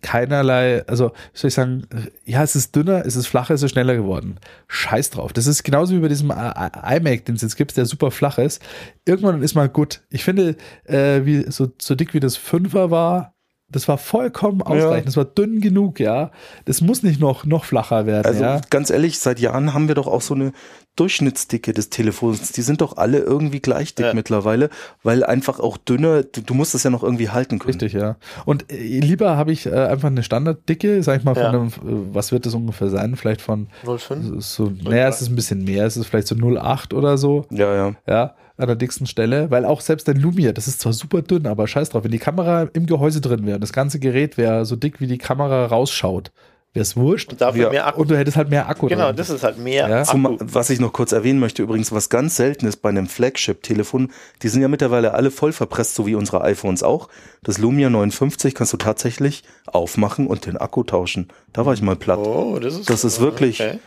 [0.00, 1.82] keinerlei, also soll ich sagen,
[2.24, 4.38] ja, es ist dünner, es ist flacher, es ist schneller geworden.
[4.68, 5.32] Scheiß drauf.
[5.32, 8.12] Das ist genauso wie bei diesem I- I- iMac, den es jetzt gibt, der super
[8.12, 8.62] flach ist.
[9.04, 10.02] Irgendwann ist mal gut.
[10.10, 13.34] Ich finde, äh, wie so, so dick wie das Fünfer war,
[13.70, 15.08] das war vollkommen ausreichend.
[15.08, 16.30] Das war dünn genug, ja.
[16.64, 18.60] Das muss nicht noch, noch flacher werden, Also ja.
[18.70, 20.52] ganz ehrlich, seit Jahren haben wir doch auch so eine
[20.96, 22.52] Durchschnittsdicke des Telefons.
[22.52, 24.14] Die sind doch alle irgendwie gleich dick Ja.
[24.14, 24.68] mittlerweile,
[25.02, 27.78] weil einfach auch dünner, du, du musst es ja noch irgendwie halten können.
[27.78, 28.16] Richtig, ja.
[28.46, 31.48] Und äh, lieber habe ich äh, einfach eine Standarddicke, sag ich mal, von Ja.
[31.50, 33.14] einem, äh, was wird das ungefähr sein?
[33.16, 34.42] Vielleicht von 05?
[34.44, 37.74] so, naja, es ist ein bisschen mehr, es ist vielleicht so 0,8 oder so, Ja,
[37.74, 37.94] ja.
[38.08, 41.46] ja, an der dicksten Stelle, weil auch selbst dein Lumia, das ist zwar super dünn,
[41.46, 44.64] aber scheiß drauf, wenn die Kamera im Gehäuse drin wäre und das ganze Gerät wäre
[44.66, 46.32] so dick, wie die Kamera rausschaut,
[46.74, 47.30] wäre es wurscht.
[47.32, 47.70] Und dafür Ja.
[47.70, 48.02] mehr Akku.
[48.02, 49.16] Und du hättest halt mehr Akku Genau, drin.
[49.16, 50.02] das ist halt mehr Ja.
[50.04, 50.36] Zum, Akku.
[50.40, 54.10] was ich noch kurz erwähnen möchte, übrigens, was ganz selten ist bei einem Flagship-Telefon,
[54.42, 57.08] die sind ja mittlerweile alle voll verpresst, so wie unsere iPhones auch.
[57.42, 61.28] Das Lumia 59 kannst du tatsächlich aufmachen und den Akku tauschen.
[61.52, 62.18] Da war ich mal platt.
[62.18, 63.78] Oh, das ist, Das ist wirklich Okay.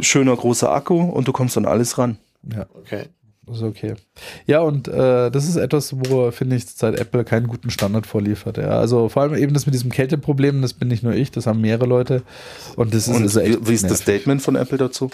[0.00, 2.18] schöner großer Akku und du kommst an alles ran.
[2.52, 2.66] ja.
[2.74, 3.04] okay.
[3.46, 3.94] Das ist okay.
[4.46, 8.56] Ja, und äh, das ist etwas, wo, finde ich, seit Apple keinen guten Standard vorliefert.
[8.58, 8.78] Ja.
[8.80, 11.60] Also vor allem eben das mit diesem Kälteproblem, das bin nicht nur ich, das haben
[11.60, 12.22] mehrere Leute.
[12.74, 14.00] Und das ist, Und also echt wie, wie ist das.
[14.00, 15.10] Statement von Apple dazu?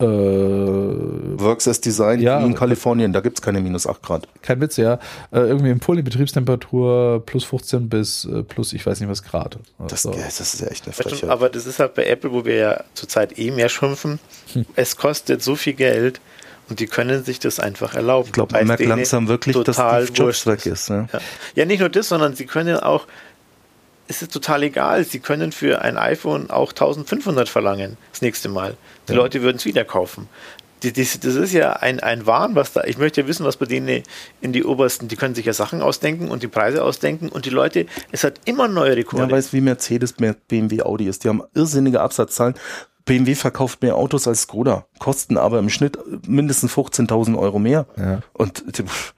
[0.00, 2.40] Äh, Works as Design Ja.
[2.40, 4.28] wie in Kalifornien, da gibt's keine minus 8 Grad.
[4.42, 4.94] kein Witz, ja.
[5.32, 9.58] Äh, irgendwie empfohlene Betriebstemperatur plus 15 bis äh, plus ich weiß nicht was Grad.
[9.88, 11.28] Das, Also, ja, das ist ja echt eine Frechheit.
[11.30, 14.18] aber das ist halt bei Apple, wo wir ja zurzeit eh mehr schimpfen.
[14.54, 14.66] Hm.
[14.76, 16.20] Es kostet so viel Geld
[16.72, 18.28] und die können sich das einfach erlauben.
[18.28, 20.88] Ich glaube, man merkt langsam wirklich, dass total Steve Jobs weg ist.
[20.88, 21.06] Ne?
[21.12, 21.20] Ja.
[21.54, 23.06] ja, nicht nur das, sondern sie können auch,
[24.08, 28.78] es ist total egal, sie können für ein iPhone auch 1500 verlangen, das nächste Mal.
[29.06, 30.30] Die Leute würden es wieder kaufen.
[30.82, 33.58] Die, die, das ist ja ein, ein Wahn, was da, ich möchte ja wissen, was
[33.58, 34.02] bei denen
[34.40, 37.50] in die obersten, die können sich ja Sachen ausdenken und die Preise ausdenken und die
[37.50, 39.30] Leute, es hat immer neue Ja, Rekorde.
[39.30, 41.22] weil es wie Mercedes, mehr BMW, Audi ist.
[41.22, 42.54] Die haben irrsinnige Absatzzahlen.
[43.04, 47.86] BMW verkauft mehr Autos als Skoda, kosten aber im Schnitt mindestens 15.000 Euro mehr.
[47.96, 48.20] Ja.
[48.32, 49.14] Und äh, pff,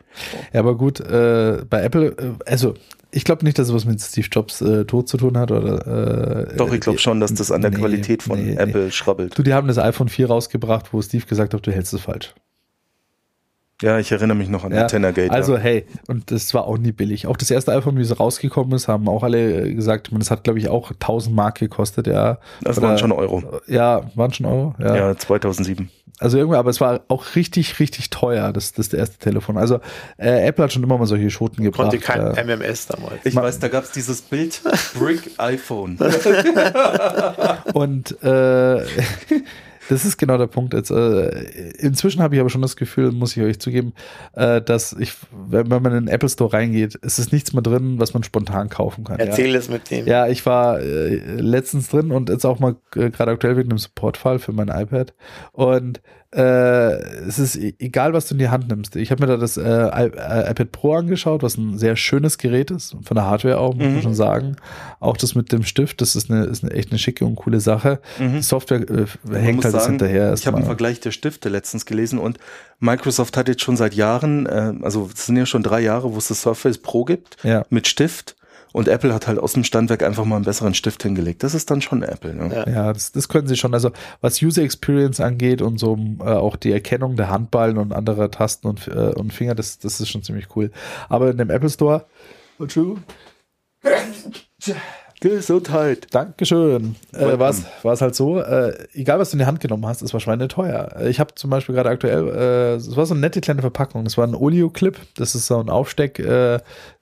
[0.53, 2.74] Ja, aber gut, äh, bei Apple, äh, also
[3.11, 5.51] ich glaube nicht, dass es was mit Steve Jobs äh, Tod zu tun hat.
[5.53, 8.61] Oder, äh, doch, ich glaube schon, dass das an der nee, Qualität von nee, nee.
[8.61, 9.39] Apple schrabbelt.
[9.39, 12.35] Du, die haben das iPhone 4 rausgebracht, wo Steve gesagt hat, du hältst es falsch.
[13.82, 15.30] Ja, ich erinnere mich noch an Ja, Antenna-Gate.
[15.32, 15.60] also ja.
[15.60, 17.26] hey, und das war auch nie billig.
[17.26, 20.30] Auch das erste iPhone, wie es rausgekommen ist, haben auch alle äh, gesagt, man, das
[20.30, 22.38] hat glaube ich auch 1000 Mark gekostet, ja.
[22.62, 23.42] das Oder- waren schon Euro.
[23.66, 24.96] Ja, waren schon Euro, ja.
[24.96, 25.90] Ja, 2007.
[26.20, 29.58] Also irgendwie, aber es war auch richtig, richtig teuer, das, das erste Telefon.
[29.58, 29.80] Also
[30.16, 31.90] äh, Apple hat schon immer mal solche Schoten gebracht.
[31.90, 33.14] Konnte kein äh, MMS damals.
[33.24, 34.60] Ich weiß, da gab es dieses Bild
[34.98, 35.98] Brick iPhone.
[37.74, 38.82] Und äh,
[39.89, 40.91] das ist genau der Punkt jetzt.
[40.91, 43.93] Äh, inzwischen habe ich aber schon das Gefühl, muss ich euch zugeben,
[44.35, 47.99] äh, dass ich, wenn, man in den Apple Store reingeht, es ist nichts mehr drin,
[47.99, 49.18] was man spontan kaufen kann.
[49.18, 49.59] Erzähl ja.
[49.59, 50.07] es mit dem.
[50.07, 53.78] Ja, ich war äh, letztens drin und jetzt auch mal äh, gerade aktuell wegen dem
[53.78, 55.14] Supportfall für mein iPad.
[55.53, 56.01] Und
[56.35, 56.95] äh,
[57.26, 58.97] es ist e- egal, was du in die Hand nimmst.
[58.97, 62.70] Ich habe mir da das äh, äh, iPad Pro angeschaut, was ein sehr schönes Gerät
[62.70, 64.03] ist, von der Hardware auch, muss man Mhm.
[64.03, 64.57] schon sagen.
[65.01, 67.61] Auch das mit dem Stift, das ist eine, ist eine echt eine schicke und coole
[67.61, 68.01] Sache.
[68.18, 70.32] Die Software äh, Man hängt halt das sagen, hinterher.
[70.35, 70.66] Ich habe einen.
[70.66, 72.39] Vergleich der Stifte letztens gelesen und
[72.80, 76.18] Microsoft hat jetzt schon seit Jahren, äh, also es sind ja schon drei Jahre, wo
[76.18, 77.64] es das Surface Pro gibt Ja.
[77.70, 78.37] mit Stift
[78.74, 81.44] und Apple hat halt aus dem Standwerk einfach mal einen besseren Stift hingelegt.
[81.44, 82.34] Das ist dann schon Apple.
[82.34, 82.52] Ne?
[82.52, 82.68] Ja.
[82.68, 83.72] Ja, das, das können sie schon.
[83.72, 88.32] Also was User Experience angeht und so äh, auch die Erkennung der Handballen und anderer
[88.32, 90.72] Tasten und, äh, und Finger, das, das ist schon ziemlich cool.
[91.08, 92.06] Aber in dem Apple Store,
[92.58, 93.04] Entschuldigung,
[95.30, 96.06] Gesundheit.
[96.10, 96.96] Dankeschön.
[97.12, 100.12] Äh, war es halt so, äh, egal was du in die Hand genommen hast, es
[100.12, 100.96] war schweineteuer.
[100.96, 104.04] Äh, Ich habe zum Beispiel gerade aktuell, äh, es war so eine nette kleine Verpackung,
[104.04, 106.56] das war ein Oleo-Clip, das ist so ein Aufsteck, äh,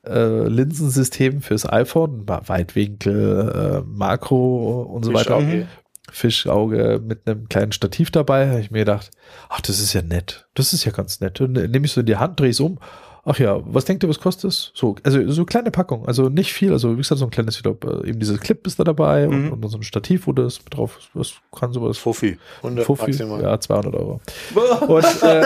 [0.04, 5.38] äh, fürs iPhone, Weitwinkel, äh, Makro und so weiter.
[5.40, 5.66] Fischauge.
[6.10, 9.10] Fischauge mit einem kleinen Stativ dabei, habe ich mir gedacht,
[9.48, 10.46] ach, das ist ja nett.
[10.54, 11.40] Das ist ja ganz nett.
[11.40, 12.78] Und äh, nehme ich so in die Hand, drehe es um.
[13.24, 14.72] Ach ja, was denkt ihr, was kostet es?
[14.74, 17.62] So, also so kleine Packung, also nicht viel, also wie gesagt, so ein kleines, ich
[17.62, 19.52] glaube, eben dieses Clip ist da dabei und, Mhm.
[19.52, 21.10] und so ein Stativ, wo das drauf ist.
[21.14, 21.98] Was kann sowas?
[21.98, 22.36] Fuffi.
[22.62, 23.06] 100 Fuffi?
[23.06, 23.40] maximal.
[23.42, 24.20] Ja, 200 Euro.
[24.88, 25.42] Und, äh,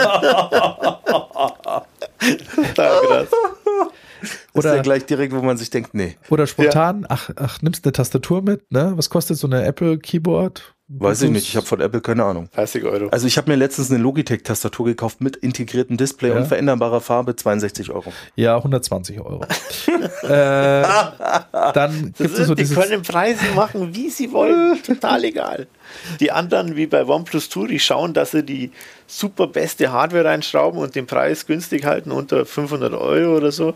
[2.75, 3.29] Danke, das.
[4.23, 7.85] Ist Oder- ja gleich direkt, wo man sich denkt, nee, oder spontan, ach, ach, nimmst
[7.85, 8.95] eine Tastatur mit, ne?
[8.97, 10.75] Was kostet so eine Apple Keyboard?
[10.89, 11.49] Weiß ich nicht.
[11.49, 12.49] Ich habe von Apple keine Ahnung.
[12.55, 13.09] 30 Euro.
[13.09, 16.37] Also ich habe mir letztens eine Logitech-Tastatur gekauft mit integriertem Display Ja.
[16.37, 18.13] und veränderbarer Farbe, 62 Euro.
[18.37, 19.45] Ja, 120 Euro.
[20.23, 20.83] äh,
[21.73, 24.83] dann gibt es so die können Preise machen, wie sie wollen.
[24.87, 25.67] Total egal.
[26.21, 28.71] Die anderen, wie bei OnePlus Tour, die schauen, dass sie die
[29.07, 33.75] super beste Hardware reinschrauben und den Preis günstig halten, unter 500 Euro oder so.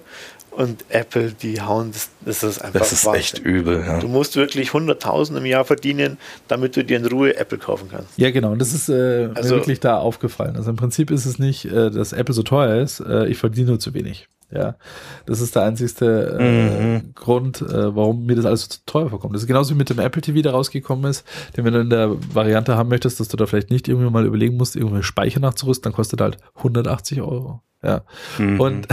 [0.51, 3.21] Und Apple, die hauen, das, das ist einfach Das ist Wahnsinn.
[3.21, 3.81] echt übel.
[3.87, 4.01] Ja.
[4.01, 8.19] Du musst wirklich 100.000 im Jahr verdienen, damit du dir in Ruhe Apple kaufen kannst.
[8.19, 8.51] Ja, genau.
[8.53, 10.57] Und das ist äh, Also- mir wirklich da aufgefallen.
[10.57, 13.01] Also im Prinzip ist es nicht, äh, dass Apple so teuer ist.
[13.01, 14.29] Äh, ich verdiene nur zu wenig.
[14.53, 14.77] Ja,
[15.27, 17.15] das ist der einzigste äh, Mhm.
[17.15, 19.35] Grund, äh, warum mir das alles so teuer vorkommt.
[19.35, 21.25] Das ist genauso wie mit dem Apple TV, der rausgekommen ist,
[21.57, 24.27] den wenn du in der Variante haben möchtest, dass du da vielleicht nicht irgendwie mal
[24.27, 27.63] überlegen musst, irgendwie Speicher nachzurüsten, dann kostet halt 180 Euro.
[27.83, 28.03] Ja.
[28.39, 28.61] Mhm.
[28.61, 28.89] Und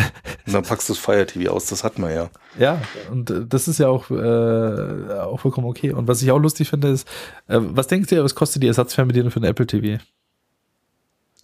[0.46, 2.30] Und dann packst du das Fire TV aus, das hat man ja.
[2.58, 2.82] ja,
[3.12, 5.92] und äh, das ist ja auch, äh, auch vollkommen okay.
[5.92, 7.08] Und was ich auch lustig finde, ist,
[7.48, 10.02] äh, was denkst du, was kostet die Ersatzfernbedienung für ein Apple TV?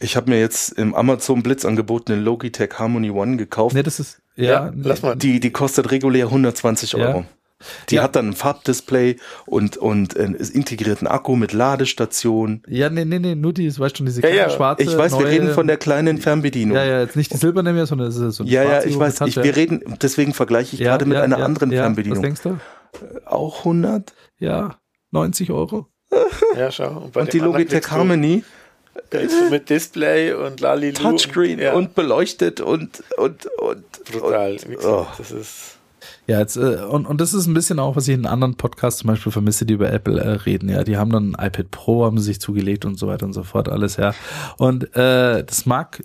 [0.03, 3.73] Ich habe mir jetzt im Amazon Blitzangebot eine Logitech Harmony One gekauft.
[3.75, 5.15] Ne, das ist, ja, Ja, lass mal.
[5.15, 7.07] Die, die kostet regulär 120 Ja.
[7.07, 7.25] Euro.
[7.89, 8.03] Die Ja.
[8.03, 12.61] hat dann ein Farbdisplay und, und einen integrierten Akku mit Ladestation.
[12.67, 14.83] Ja, nee, nee, nee, nur die, du weißt schon, diese Ja, kleine ja, schwarze.
[14.83, 16.75] Ich weiß, wir neue- reden von der kleinen Fernbedienung.
[16.75, 18.89] Ja, ja, jetzt nicht die silberne mehr, sondern es ist so eine Ja, ja, schwarze,
[18.89, 21.45] ich wo weiß, ich, wir reden, deswegen vergleiche ich Ja, gerade mit ja, einer ja,
[21.45, 22.17] anderen ja, Fernbedienung.
[22.17, 22.57] Was denkst du?
[23.25, 24.13] Auch 100?
[24.39, 24.75] Ja,
[25.11, 25.87] 90 Euro.
[26.57, 27.09] Ja, schau.
[27.13, 27.95] bei Und die Logitech kriegst du-
[29.13, 30.93] Der ist so mit Display und Lalilu.
[30.93, 33.85] Touchscreen ja, und beleuchtet und, und, und.
[34.11, 34.51] brutal.
[34.51, 35.07] Und, gesagt, oh.
[35.17, 35.77] Das ist
[36.27, 39.01] Ja, jetzt, äh, und, und das ist ein bisschen auch, was ich in anderen Podcasts
[39.01, 40.69] zum Beispiel vermisse, die über Apple äh, reden.
[40.69, 43.33] Ja, die haben dann ein iPad Pro, haben sie sich zugelegt und so weiter und
[43.33, 44.13] so fort, alles, ja.
[44.57, 46.03] Und äh, das mag,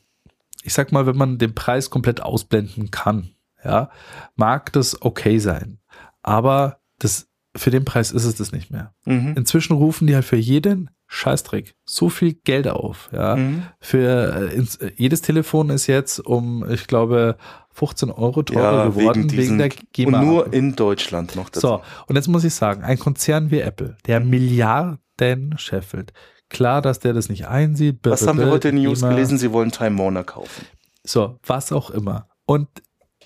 [0.63, 3.31] ich sag mal, wenn man den Preis komplett ausblenden kann,
[3.65, 3.91] ja,
[4.37, 5.79] mag das okay sein.
[6.23, 8.93] Aber das, für den Preis ist es das nicht mehr.
[9.05, 9.35] Mhm.
[9.37, 13.37] Inzwischen rufen die halt für jeden Scheißdreck so viel Geld auf, ja.
[13.37, 13.63] Mhm.
[13.81, 17.37] Für äh, ins, äh, jedes Telefon ist jetzt um, ich glaube,
[17.73, 20.21] 15 Euro teurer Ja, geworden wegen, diesen, der GEMA.
[20.21, 21.67] Und nur in Deutschland noch dazu.
[21.67, 26.13] so, und jetzt muss ich sagen, ein Konzern wie Apple, der Milliarden scheffelt,
[26.51, 28.01] klar, dass der das nicht einsieht.
[28.03, 29.39] Was haben wir heute in den News gelesen?
[29.39, 30.67] Sie wollen Time Warner kaufen.
[31.05, 32.29] So, was auch immer.
[32.45, 32.69] Und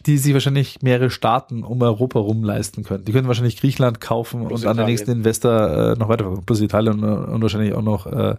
[0.06, 3.04] die sich wahrscheinlich mehrere Staaten um Europa rum leisten können.
[3.04, 4.92] Die können wahrscheinlich Griechenland kaufen Plus und an den Italien.
[4.92, 8.36] nächsten Investor äh, noch weiter plus Italien und, und wahrscheinlich auch noch äh,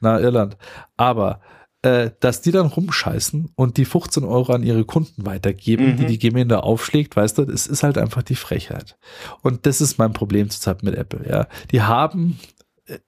[0.00, 0.56] nach Irland.
[0.96, 1.40] Aber
[1.82, 5.96] äh, dass die dann rumscheißen und die 15 Euro an ihre Kunden weitergeben, Mhm.
[5.98, 8.96] die die Gemeinde aufschlägt, weißt du, es ist halt einfach die Frechheit.
[9.42, 11.46] Und das ist mein Problem zurzeit mit Apple, ja.
[11.72, 12.53] Die haben äh,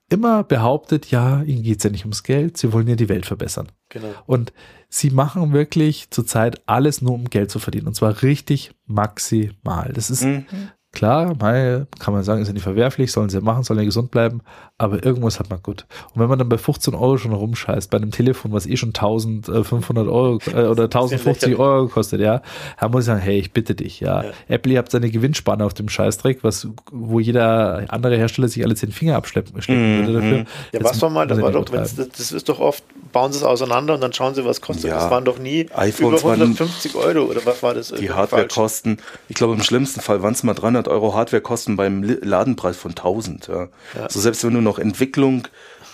[0.09, 3.67] immer behauptet, ja, ihnen geht's ja nicht ums Geld, sie wollen ja die Welt verbessern.
[3.89, 4.09] genau.
[4.25, 4.51] Und
[4.89, 7.87] sie machen wirklich zurzeit alles nur, um Geld zu verdienen.
[7.87, 9.91] Und zwar richtig maximal.
[9.93, 10.45] Das ist Mhm.
[10.93, 14.09] Klar, mal kann man sagen, ist ja nicht verwerflich, sollen sie machen, sollen ja gesund
[14.09, 14.41] bleiben,
[14.79, 15.85] aber irgendwas hat man gut.
[16.13, 18.89] Und wenn man dann bei 15 Euro schon rumscheißt, bei einem Telefon, was eh schon
[18.89, 22.41] 1500 Euro äh, oder 1050 Euro kostet, ja,
[22.79, 24.23] da muss ich sagen, hey, ich bitte dich, ja.
[24.23, 24.31] ja.
[24.47, 28.75] Apple, ihr habt seine Gewinnspanne auf dem Scheißdreck, was, wo jeder andere Hersteller sich alle
[28.75, 30.37] zehn Finger abschleppen mm, würde dafür.
[30.37, 33.39] Ja, Jetzt was war mal, das war doch, das, das ist doch oft, bauen sie
[33.39, 34.85] es auseinander und dann schauen sie, was kostet.
[34.91, 34.95] Ja.
[34.95, 37.89] Das waren doch nie iPhones über 150 Euro oder was war das?
[37.89, 42.77] Die Hardwarekosten, ich glaube im schlimmsten Fall waren es mal 300 Euro Hardwarekosten beim Ladenpreis
[42.77, 43.47] von 1000.
[43.47, 43.67] Ja.
[43.95, 44.03] Ja.
[44.03, 45.47] Also selbst wenn du noch Entwicklung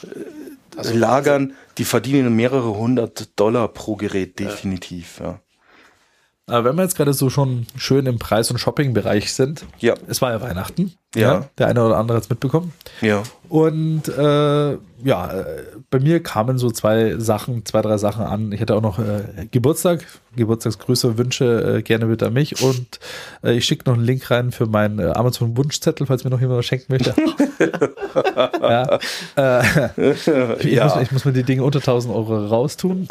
[0.04, 5.20] äh, also lagern, die verdienen mehrere hundert Dollar pro Gerät definitiv.
[5.20, 5.39] Ja.
[6.48, 9.94] Aber wenn wir jetzt gerade so schon schön im Preis- und Shopping-Bereich sind, ja.
[10.08, 10.94] es war ja Weihnachten.
[11.16, 11.22] Ja.
[11.22, 11.50] ja.
[11.58, 12.74] Der eine oder andere hat es mitbekommen.
[13.00, 13.24] Ja.
[13.48, 18.52] Und äh, ja, äh, bei mir kamen so zwei Sachen, zwei, drei Sachen an.
[18.52, 22.62] Ich hatte auch noch äh, Geburtstag, Geburtstagsgrüße, Wünsche äh, gerne mit an mich.
[22.62, 23.00] Und
[23.41, 26.60] äh, ich schicke noch einen Link rein für meinen äh, Amazon-Wunschzettel, falls mir noch jemand
[26.60, 27.14] was schenken möchte.
[28.62, 29.00] ja.
[29.38, 29.89] Äh,
[30.60, 30.82] ich.
[30.82, 33.08] Muss, ich muss mir die Dinge unter 1000 Euro raustun.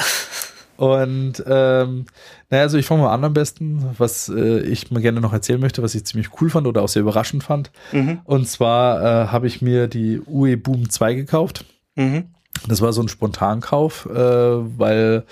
[0.77, 2.07] Und ähm,
[2.51, 5.61] naja, also ich fange mal an am besten, was äh, ich mal gerne noch erzählen
[5.61, 7.71] möchte, was ich ziemlich cool fand oder auch sehr überraschend fand.
[7.93, 8.21] Mhm.
[8.25, 11.65] Und zwar äh, habe ich mir die UE Boom 2 gekauft.
[11.95, 12.25] Mhm.
[12.69, 15.25] Das war so ein Spontankauf, äh, weil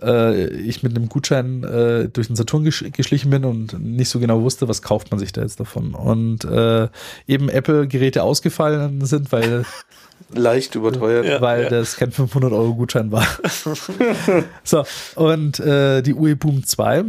[0.00, 4.18] äh, ich mit einem Gutschein äh, durch den Saturn gesch geschlichen bin und nicht so
[4.18, 5.94] genau wusste, was kauft man sich da jetzt davon.
[5.94, 6.88] Und äh,
[7.26, 9.64] eben Apple-Geräte ausgefallen sind, weil
[10.34, 11.68] leicht überteuert, ja, weil ja.
[11.68, 13.26] das kein 500 Euro Gutschein war.
[14.64, 14.84] so
[15.16, 17.04] und äh, die UE Boom 2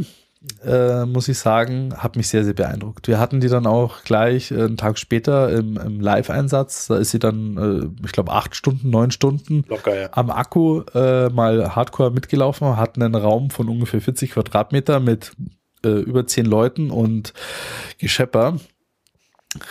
[0.66, 3.08] äh, muss ich sagen, hat mich sehr, sehr beeindruckt.
[3.08, 6.88] Wir hatten die dann auch gleich äh, einen Tag später im, im Live-Einsatz.
[6.88, 10.10] Da ist sie dann, äh, ich glaube, acht Stunden, neun Stunden Locker, ja.
[10.14, 15.34] am Akku äh, mal hardcore mitgelaufen, hatten einen Raum von ungefähr 40 Quadratmeter mit
[15.86, 17.34] äh, über zehn Leuten und
[18.00, 18.58] Geschepper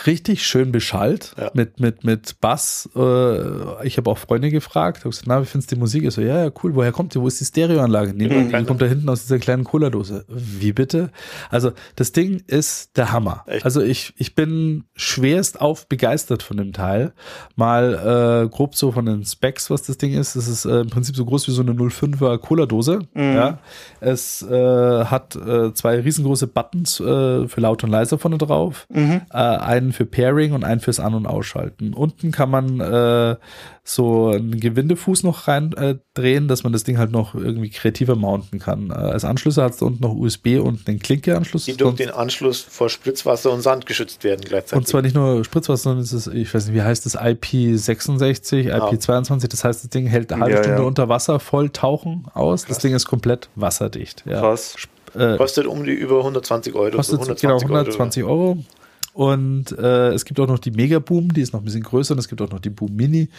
[0.05, 1.49] richtig schön beschallt ja.
[1.53, 2.87] mit, mit, mit Bass.
[2.95, 6.03] Äh, ich habe auch Freunde gefragt, habe gesagt, na, wie findest du die Musik?
[6.03, 7.21] Ich so, ja, ja, cool, woher kommt die?
[7.21, 8.13] Wo ist die Stereoanlage?
[8.13, 10.25] Nee, mhm, die kommt da hinten aus dieser kleinen Cola-Dose.
[10.27, 11.09] Wie bitte?
[11.49, 13.43] Also, das Ding ist der Hammer.
[13.47, 13.65] Echt?
[13.65, 17.13] Also, ich, ich bin schwerst auf begeistert von dem Teil.
[17.55, 20.35] Mal äh, grob so von den Specs, was das Ding ist.
[20.35, 22.99] Es ist äh, im Prinzip so groß wie so eine 05er Cola-Dose.
[23.15, 23.33] Mhm.
[23.33, 23.59] Ja.
[23.99, 28.85] Es äh, hat äh, zwei riesengroße Buttons äh, für laut und leiser vorne drauf.
[28.89, 29.21] Mhm.
[29.71, 31.93] Einen für Pairing und einen fürs An- und Ausschalten.
[31.93, 33.37] Unten kann man äh,
[33.83, 38.15] so einen Gewindefuß noch rein äh, drehen, dass man das Ding halt noch irgendwie kreativer
[38.15, 38.89] mounten kann.
[38.89, 41.65] Äh, als Anschlüsse hat es unten noch USB und einen Klinke-Anschluss.
[41.65, 44.77] Die durch den Anschluss vor Spritzwasser und Sand geschützt werden gleichzeitig.
[44.77, 48.73] Und zwar nicht nur Spritzwasser, sondern es ist, ich weiß nicht, wie heißt das, IP66,
[48.73, 50.87] IP22, das heißt, das Ding hält eine halbe ja, Stunde ja.
[50.87, 52.65] unter Wasser voll tauchen aus.
[52.65, 52.75] Krass.
[52.75, 54.23] Das Ding ist komplett wasserdicht.
[54.25, 54.41] Ja.
[54.41, 54.75] Krass.
[55.15, 56.95] Äh, kostet um die über 120 Euro.
[56.97, 58.31] Kostet so 120 genau 120 Euro.
[58.31, 58.57] Euro.
[59.13, 62.13] Und äh, es gibt auch noch die Mega Boom, die ist noch ein bisschen größer
[62.13, 63.29] und es gibt auch noch die Boom Mini.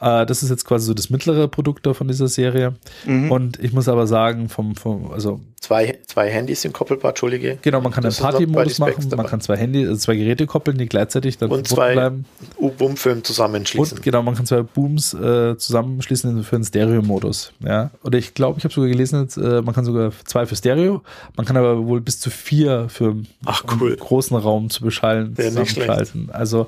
[0.00, 2.74] Äh, das ist jetzt quasi so das mittlere Produkt da von dieser Serie.
[3.06, 3.30] Mhm.
[3.30, 7.56] Und ich muss aber sagen, vom, vom also zwei, zwei Handys sind koppelbar, Entschuldige.
[7.62, 10.86] Genau, man kann einen Party-Modus machen, man kann zwei Handy, also zwei Geräte koppeln, die
[10.86, 12.24] gleichzeitig dann und zwei bleiben.
[12.58, 13.98] U-Boom-Film zusammenschließen.
[13.98, 17.52] Und genau, man kann zwei Booms äh, zusammenschließen für einen Stereo-Modus.
[17.60, 17.90] Ja.
[18.02, 21.02] Oder ich glaube, ich habe sogar gelesen, äh, man kann sogar zwei für Stereo,
[21.36, 23.90] man kann aber wohl bis zu vier für Ach, cool.
[23.90, 26.28] einen großen Raum zu beschallen zusammenschalten.
[26.32, 26.66] Also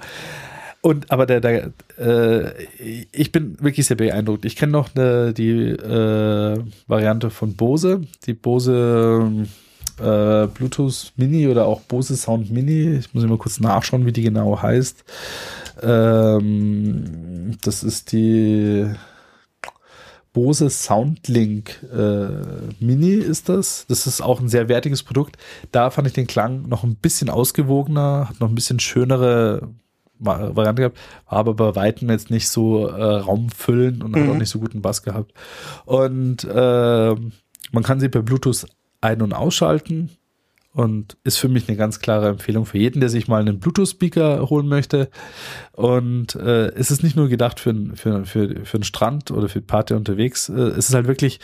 [0.85, 2.53] und aber der, der äh,
[3.11, 4.45] ich bin wirklich sehr beeindruckt.
[4.45, 9.47] Ich kenne noch eine, die äh, Variante von Bose, die Bose
[9.99, 12.97] äh, Bluetooth Mini oder auch Bose Sound Mini.
[12.99, 15.05] Ich muss mal kurz nachschauen, wie die genau heißt.
[15.83, 18.85] Ähm, das ist die
[20.35, 23.87] Bose Soundlink äh, Mini ist das.
[23.89, 25.39] Das ist auch ein sehr wertiges Produkt.
[25.73, 29.71] Da fand ich den Klang noch ein bisschen ausgewogener, hat noch ein bisschen schönere
[30.25, 30.99] Variante gehabt,
[31.29, 34.23] war aber bei Weitem jetzt nicht so äh, raumfüllend und mhm.
[34.23, 35.33] hat auch nicht so guten Bass gehabt.
[35.85, 37.15] Und äh,
[37.73, 38.67] man kann sie per Bluetooth
[39.01, 40.11] ein- und ausschalten
[40.75, 44.51] und ist für mich eine ganz klare Empfehlung für jeden, der sich mal einen Bluetooth-Speaker
[44.51, 45.09] holen möchte.
[45.73, 49.61] Und äh, es ist nicht nur gedacht für, für, für, für einen Strand oder für
[49.61, 51.39] Party unterwegs, äh, es ist halt wirklich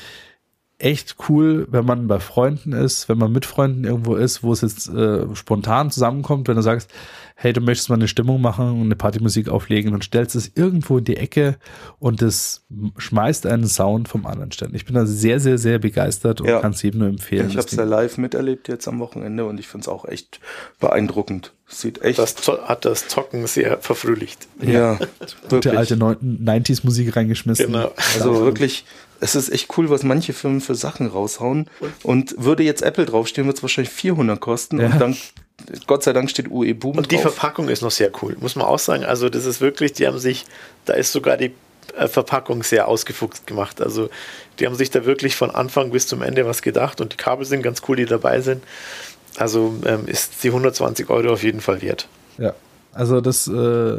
[0.80, 4.62] echt cool, wenn man bei Freunden ist, wenn man mit Freunden irgendwo ist, wo es
[4.62, 6.90] jetzt äh, spontan zusammenkommt, wenn du sagst,
[7.36, 10.98] hey, du möchtest mal eine Stimmung machen und eine Partymusik auflegen, dann stellst es irgendwo
[10.98, 11.56] in die Ecke
[11.98, 12.66] und das
[12.98, 14.74] schmeißt einen Sound vom anderen Stellen.
[14.74, 16.60] Ich bin da sehr, sehr, sehr begeistert und ja.
[16.60, 17.48] kann es jedem nur empfehlen.
[17.48, 20.40] Ich habe es ja live miterlebt jetzt am Wochenende und ich finde es auch echt
[20.80, 21.54] beeindruckend.
[21.72, 22.18] Sieht echt.
[22.18, 24.48] Das hat das Zocken sehr verfrühlicht.
[24.60, 24.98] Ja,
[25.48, 27.66] gute alte 90s Musik reingeschmissen.
[27.66, 27.92] Genau.
[28.14, 28.84] Also wirklich,
[29.20, 31.70] es ist echt cool, was manche Firmen für Sachen raushauen.
[32.02, 34.80] Und würde jetzt Apple draufstehen, wird es wahrscheinlich 400 kosten.
[34.80, 34.86] Ja.
[34.86, 35.16] Und dann
[35.86, 37.34] Gott sei Dank steht UE Boom Und die drauf.
[37.34, 39.04] Verpackung ist noch sehr cool, muss man auch sagen.
[39.04, 40.46] Also das ist wirklich, die haben sich,
[40.86, 41.52] da ist sogar die
[41.96, 43.80] äh, Verpackung sehr ausgefuchst gemacht.
[43.80, 44.10] Also
[44.58, 47.44] die haben sich da wirklich von Anfang bis zum Ende was gedacht und die Kabel
[47.44, 48.62] sind ganz cool, die dabei sind.
[49.36, 52.08] Also ähm, ist die 120 Euro auf jeden Fall wert.
[52.38, 52.54] Ja,
[52.92, 53.98] also das äh,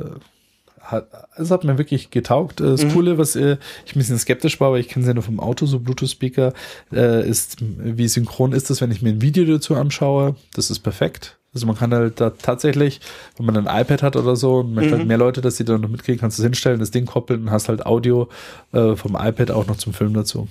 [0.81, 1.07] hat,
[1.37, 2.59] es hat mir wirklich getaugt.
[2.61, 5.13] Äh, Das Coole, was äh, ich ein bisschen skeptisch war, aber ich kenne es ja
[5.13, 6.53] nur vom Auto, so Bluetooth-Speaker,
[6.91, 10.35] äh, ist, wie synchron ist das, wenn ich mir ein Video dazu anschaue.
[10.53, 11.37] Das ist perfekt.
[11.53, 13.01] Also man kann halt da tatsächlich,
[13.37, 15.77] wenn man ein iPad hat oder so und möchte halt mehr Leute, dass die da
[15.77, 18.29] noch mitkriegen, kannst du es hinstellen, das Ding koppeln und hast halt Audio
[18.71, 20.47] äh, vom iPad auch noch zum Film dazu.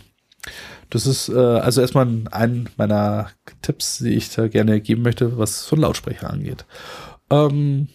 [0.91, 3.31] Das ist äh, also erstmal ein meiner
[3.63, 6.65] Tipps, die ich da gerne geben möchte, was so einen Lautsprecher angeht.
[7.31, 7.89] Ähm,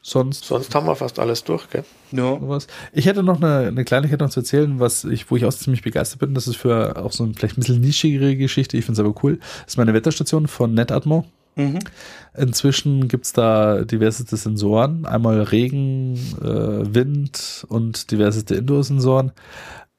[0.00, 1.84] sonst Sonst haben wir fast alles durch, gell?
[2.12, 2.38] Ja.
[2.40, 2.66] was.
[2.92, 5.82] Ich hätte noch eine, eine Kleinigkeit noch zu erzählen, was ich, wo ich auch ziemlich
[5.82, 6.34] begeistert bin.
[6.34, 8.76] Das ist für auch so ein vielleicht ein bisschen nischigere Geschichte.
[8.78, 9.38] Ich finde es aber cool.
[9.64, 11.26] Das ist meine Wetterstation von Netatmo.
[11.56, 11.80] Mhm.
[12.36, 15.04] Inzwischen gibt's da diverseste Sensoren.
[15.04, 19.32] Einmal Regen, äh, Wind und diverseste Indoor-Sensoren.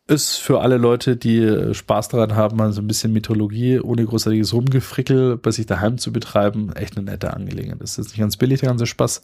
[0.09, 4.03] Ist für alle Leute, die äh, Spaß daran haben, mal so ein bisschen Mythologie ohne
[4.03, 7.79] großartiges Rumgefrickel bei sich daheim zu betreiben, echt eine nette Angelegenheit.
[7.79, 9.21] Das ist nicht ganz billig, der ganze Spaß,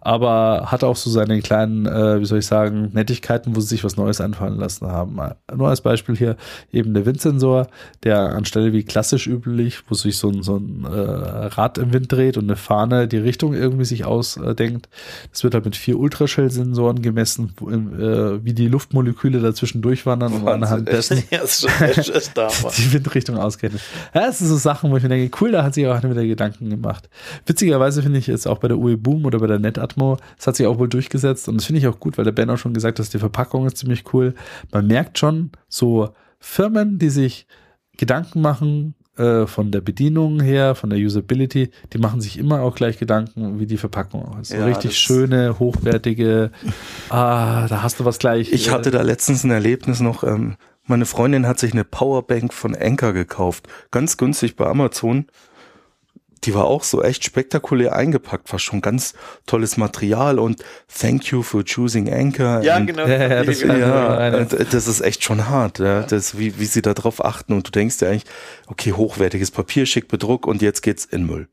[0.00, 3.84] aber hat auch so seine kleinen, äh, wie soll ich sagen, Nettigkeiten, wo sie sich
[3.84, 5.18] was Neues einfallen lassen haben.
[5.54, 6.36] Nur als Beispiel hier
[6.72, 7.66] eben der Windsensor,
[8.02, 12.10] der anstelle wie klassisch üblich, wo sich so ein, so ein äh, Rad im Wind
[12.10, 14.88] dreht und eine Fahne die Richtung irgendwie sich ausdenkt.
[15.30, 20.44] Das wird halt mit vier Ultraschallsensoren gemessen, wo, äh, wie die Luftmoleküle dazwischen durchwandern und
[20.44, 20.98] Wahnsinn, anhand echt.
[20.98, 22.48] dessen Ja, ist schon ist, ist da.
[22.62, 22.72] Mann.
[22.76, 23.78] die Windrichtung auskennen.
[24.14, 26.10] Ja, das sind so Sachen, wo ich mir denke, cool, da hat sich auch einer
[26.10, 27.08] wieder Gedanken gemacht.
[27.46, 30.56] Witzigerweise finde ich jetzt auch bei der UE Boom oder bei der Netatmo, das hat
[30.56, 32.74] sich auch wohl durchgesetzt und das finde ich auch gut, weil der Ben auch schon
[32.74, 34.34] gesagt hat, die Verpackung ist ziemlich cool.
[34.70, 37.46] Man merkt schon, so Firmen, die sich
[37.96, 42.74] Gedanken machen, äh, von der Bedienung her, von der Usability, die machen sich immer auch
[42.74, 44.48] gleich Gedanken, wie die Verpackung auch ist.
[44.48, 46.50] So Ja, richtig schöne, hochwertige,
[47.10, 48.52] ah, da hast du was gleich.
[48.52, 50.24] Ich hatte da letztens ein Erlebnis noch.
[50.24, 53.68] Ähm, meine Freundin hat sich eine Powerbank von Anker gekauft.
[53.90, 55.26] Ganz günstig bei Amazon.
[56.44, 59.14] Die war auch so echt spektakulär eingepackt, war schon ganz
[59.46, 62.62] tolles Material und thank you for choosing Anchor.
[62.62, 63.06] Ja, genau.
[63.06, 66.02] Ja, ja, das- ja, und das ist echt schon hart, ja.
[66.02, 68.24] Das, wie, wie sie da drauf achten und du denkst dir eigentlich,
[68.66, 71.48] okay, hochwertiges Papier, schick Bedruck und jetzt geht's in Müll.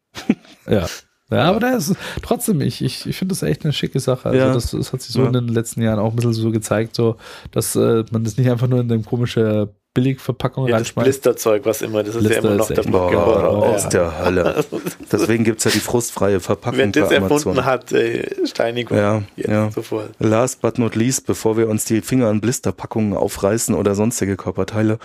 [0.68, 0.88] Ja.
[1.32, 4.30] Ja, aber da ist trotzdem, ich, ich, ich finde das echt eine schicke Sache.
[4.30, 4.52] Also Ja.
[4.52, 5.28] das, das hat sich so Ja.
[5.28, 7.18] in den letzten Jahren auch ein bisschen so gezeigt, so,
[7.52, 10.92] dass äh, man das nicht einfach nur in eine komische Billigverpackung Ja, das.
[10.94, 13.64] Blisterzeug, was immer, das ist Blister ja immer noch der Boah, Horror.
[13.70, 13.90] aus Ja.
[13.90, 14.66] der Hölle.
[15.12, 18.96] Deswegen gibt's ja die frustfreie Verpackung Wenn das bei erfunden hat, äh, Steinigung.
[18.98, 19.72] Ja, Jetzt ja.
[19.72, 20.12] sofort.
[20.20, 25.00] Last but not least, bevor wir uns die Finger an Blisterpackungen aufreißen oder sonstige Körperteile.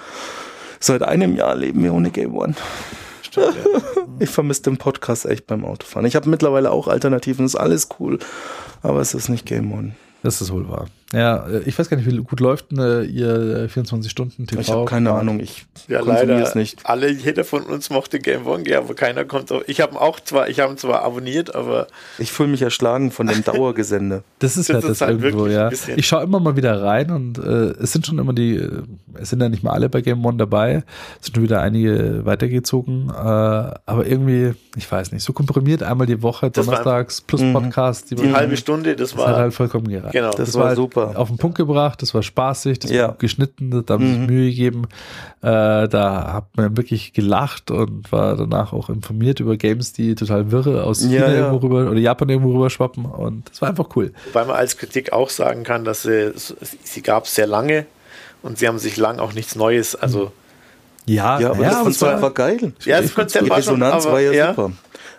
[0.80, 2.54] Seit einem Jahr leben wir ohne Game One.
[3.22, 3.80] Stimmt, ja.
[4.20, 6.06] Ich vermisse den Podcast echt beim Autofahren.
[6.06, 8.18] Ich habe mittlerweile auch Alternativen, ist alles cool,
[8.82, 9.96] aber es ist nicht Game One.
[10.22, 10.86] Das ist wohl wahr.
[11.12, 14.60] Ja, äh, ich weiß gar nicht, wie gut läuft denn, äh, ihr 24-Stunden-TV?
[14.60, 16.42] Ich habe keine Ahnung, ich Ja, konsumiere leider.
[16.48, 16.78] es nicht.
[16.84, 19.62] Alle, jeder von uns mochte Game One, ja, aber keiner kommt auf.
[19.68, 21.86] Ich habe auch zwar, ich habe ihn zwar abonniert, aber
[22.18, 24.24] Ich fühle mich erschlagen von dem Dauergesende.
[24.40, 25.94] Das ist Das ja das halt irgendwo, wirklich ja.
[25.96, 28.82] Ich schaue immer mal wieder rein und äh, es sind schon immer die, äh,
[29.14, 30.82] es sind ja nicht mal alle bei Game One dabei,
[31.20, 36.06] es sind schon wieder einige weitergezogen, äh, aber irgendwie, ich weiß nicht, so komprimiert einmal
[36.06, 37.52] die Woche, Das war donnerstags plus Mhm.
[37.52, 39.36] Podcast, die halbe Stunde, das das hat war.
[39.36, 40.12] halt vollkommen gereicht.
[40.14, 40.30] Genau.
[40.32, 41.18] Das war halt super.
[41.18, 43.02] Auf den Punkt gebracht, das war spaßig, das Ja.
[43.02, 44.10] war gut geschnitten, da haben Mhm.
[44.20, 44.82] sich Mühe gegeben.
[45.42, 50.50] Äh, da hat man wirklich gelacht und war danach auch informiert über Games, die total
[50.50, 51.34] wirre aus Ja, China ja.
[51.34, 54.12] irgendwo rüber oder Japan irgendwo rüber schwappen und das war einfach cool.
[54.32, 56.32] Weil man als Kritik auch sagen kann, dass sie,
[56.82, 57.86] sie gab es sehr lange
[58.42, 60.32] und sie haben sich lang auch nichts Neues, also
[61.06, 62.72] Ja, Ja, aber das aber es Konzept war geil.
[62.86, 64.72] ja, das Konzept Die war schon, Resonanz aber, war ja, ja, super.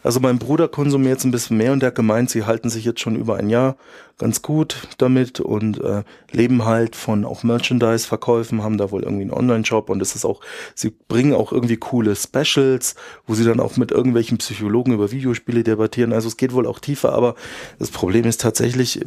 [0.06, 2.86] Also mein Bruder konsumiert jetzt ein bisschen mehr und der hat gemeint, sie halten sich
[2.86, 3.76] jetzt schon über ein Jahr
[4.18, 9.34] ganz gut damit und äh, leben halt von auch Merchandise-Verkäufen, haben da wohl irgendwie einen
[9.34, 10.42] Online-Shop und es ist auch,
[10.74, 12.96] sie bringen auch irgendwie coole Specials,
[13.28, 16.14] wo sie dann auch mit irgendwelchen Psychologen über Videospiele debattieren.
[16.14, 17.36] Also es geht wohl auch tiefer, aber
[17.78, 19.02] das Problem ist tatsächlich,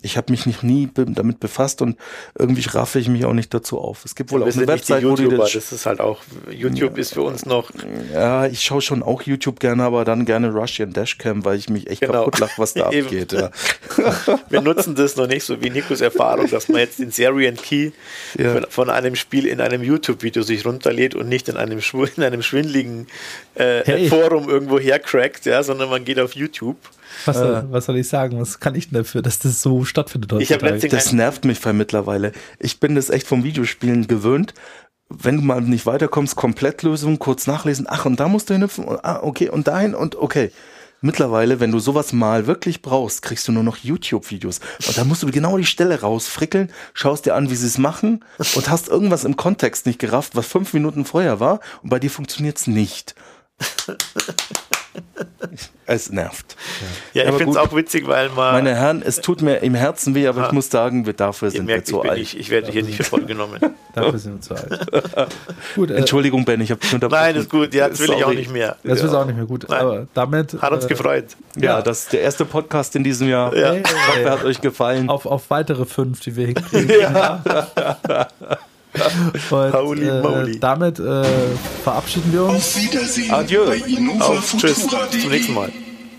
[0.00, 1.96] ich habe mich nicht nie damit befasst und
[2.38, 4.04] irgendwie raffe ich mich auch nicht dazu auf.
[4.06, 7.14] Es gibt wohl auch eine Website, wo die das das ist halt auch, YouTube ist
[7.14, 7.72] für uns noch,
[8.12, 11.88] ja, ich schaue schon auch YouTube gerne, aber dann gerne Russian Dashcam, weil ich mich
[11.88, 12.24] echt Genau.
[12.24, 13.32] kaputt lache, was da abgeht.
[13.32, 13.50] Ja.
[14.50, 17.90] wir nutzen das noch nicht, so wie Nikos Erfahrung, dass man jetzt den Serial Key
[18.38, 18.52] Ja.
[18.52, 21.80] von, von einem Spiel in einem YouTube-Video sich runterlädt und nicht in einem,
[22.16, 23.06] in einem schwindeligen
[23.54, 24.08] äh, Hey.
[24.08, 26.76] Forum irgendwo hercrackt, ja, sondern man geht auf YouTube.
[27.24, 28.38] Was, soll, was soll ich sagen?
[28.40, 30.48] Was kann ich denn dafür, dass das so stattfindet Ich
[30.90, 32.32] Das nervt mich mittlerweile.
[32.58, 34.54] Ich bin das echt vom Videospielen gewöhnt.
[35.08, 39.20] Wenn du mal nicht weiterkommst, Komplettlösung, kurz nachlesen, ach, und da musst du hinhüpfen, ah,
[39.22, 40.50] okay, und dahin und okay.
[41.00, 44.60] mittlerweile, wenn du sowas mal wirklich brauchst, kriegst du nur noch YouTube-Videos.
[44.86, 48.24] Und da musst du genau die Stelle rausfrickeln, schaust dir an, wie sie es machen
[48.54, 52.10] und hast irgendwas im Kontext nicht gerafft, was fünf Minuten vorher war und bei dir
[52.10, 53.14] funktioniert's nicht.
[55.86, 56.56] es nervt.
[57.14, 58.54] Ja, ich Aber finde es auch witzig, weil man.
[58.54, 60.46] Meine Herren, es tut mir im Herzen weh, aber Ah.
[60.46, 62.18] ich muss sagen, wir dafür sind wir merkt, ich, zu bin alt.
[62.18, 63.60] nicht, ich werde hier nicht für voll genommen.
[63.94, 64.86] Dafür sind wir zu alt.
[65.74, 67.22] Gut, äh, Entschuldigung, Ben, ich habe dich unterbrochen.
[67.22, 67.72] Nein, ist gut.
[67.72, 68.36] Ja, das will ich auch Sorry.
[68.36, 68.76] nicht mehr.
[68.84, 69.22] das ist ja.
[69.22, 69.64] auch nicht mehr gut.
[69.70, 69.80] Nein.
[69.80, 71.24] Aber damit Hat uns äh, gefreut.
[71.56, 73.56] Ja, das ist der erste Podcast in diesem Jahr.
[73.56, 73.72] Ja.
[73.72, 75.08] Ich hoffe, er hat euch gefallen.
[75.08, 76.90] auf, auf weitere fünf, die wir hinkriegen.
[79.50, 80.58] Und, Holy äh, moly.
[80.60, 81.24] damit äh,
[81.84, 82.76] verabschieden wir uns.
[82.76, 83.66] Auf Wiedersehen Adieu.
[83.66, 84.82] bei Innova Auf, tschüss.
[84.82, 85.20] Futura.de.
[85.20, 85.72] Zum nächsten Mal.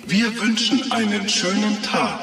[0.08, 2.20] Wir wünschen einen schönen Tag.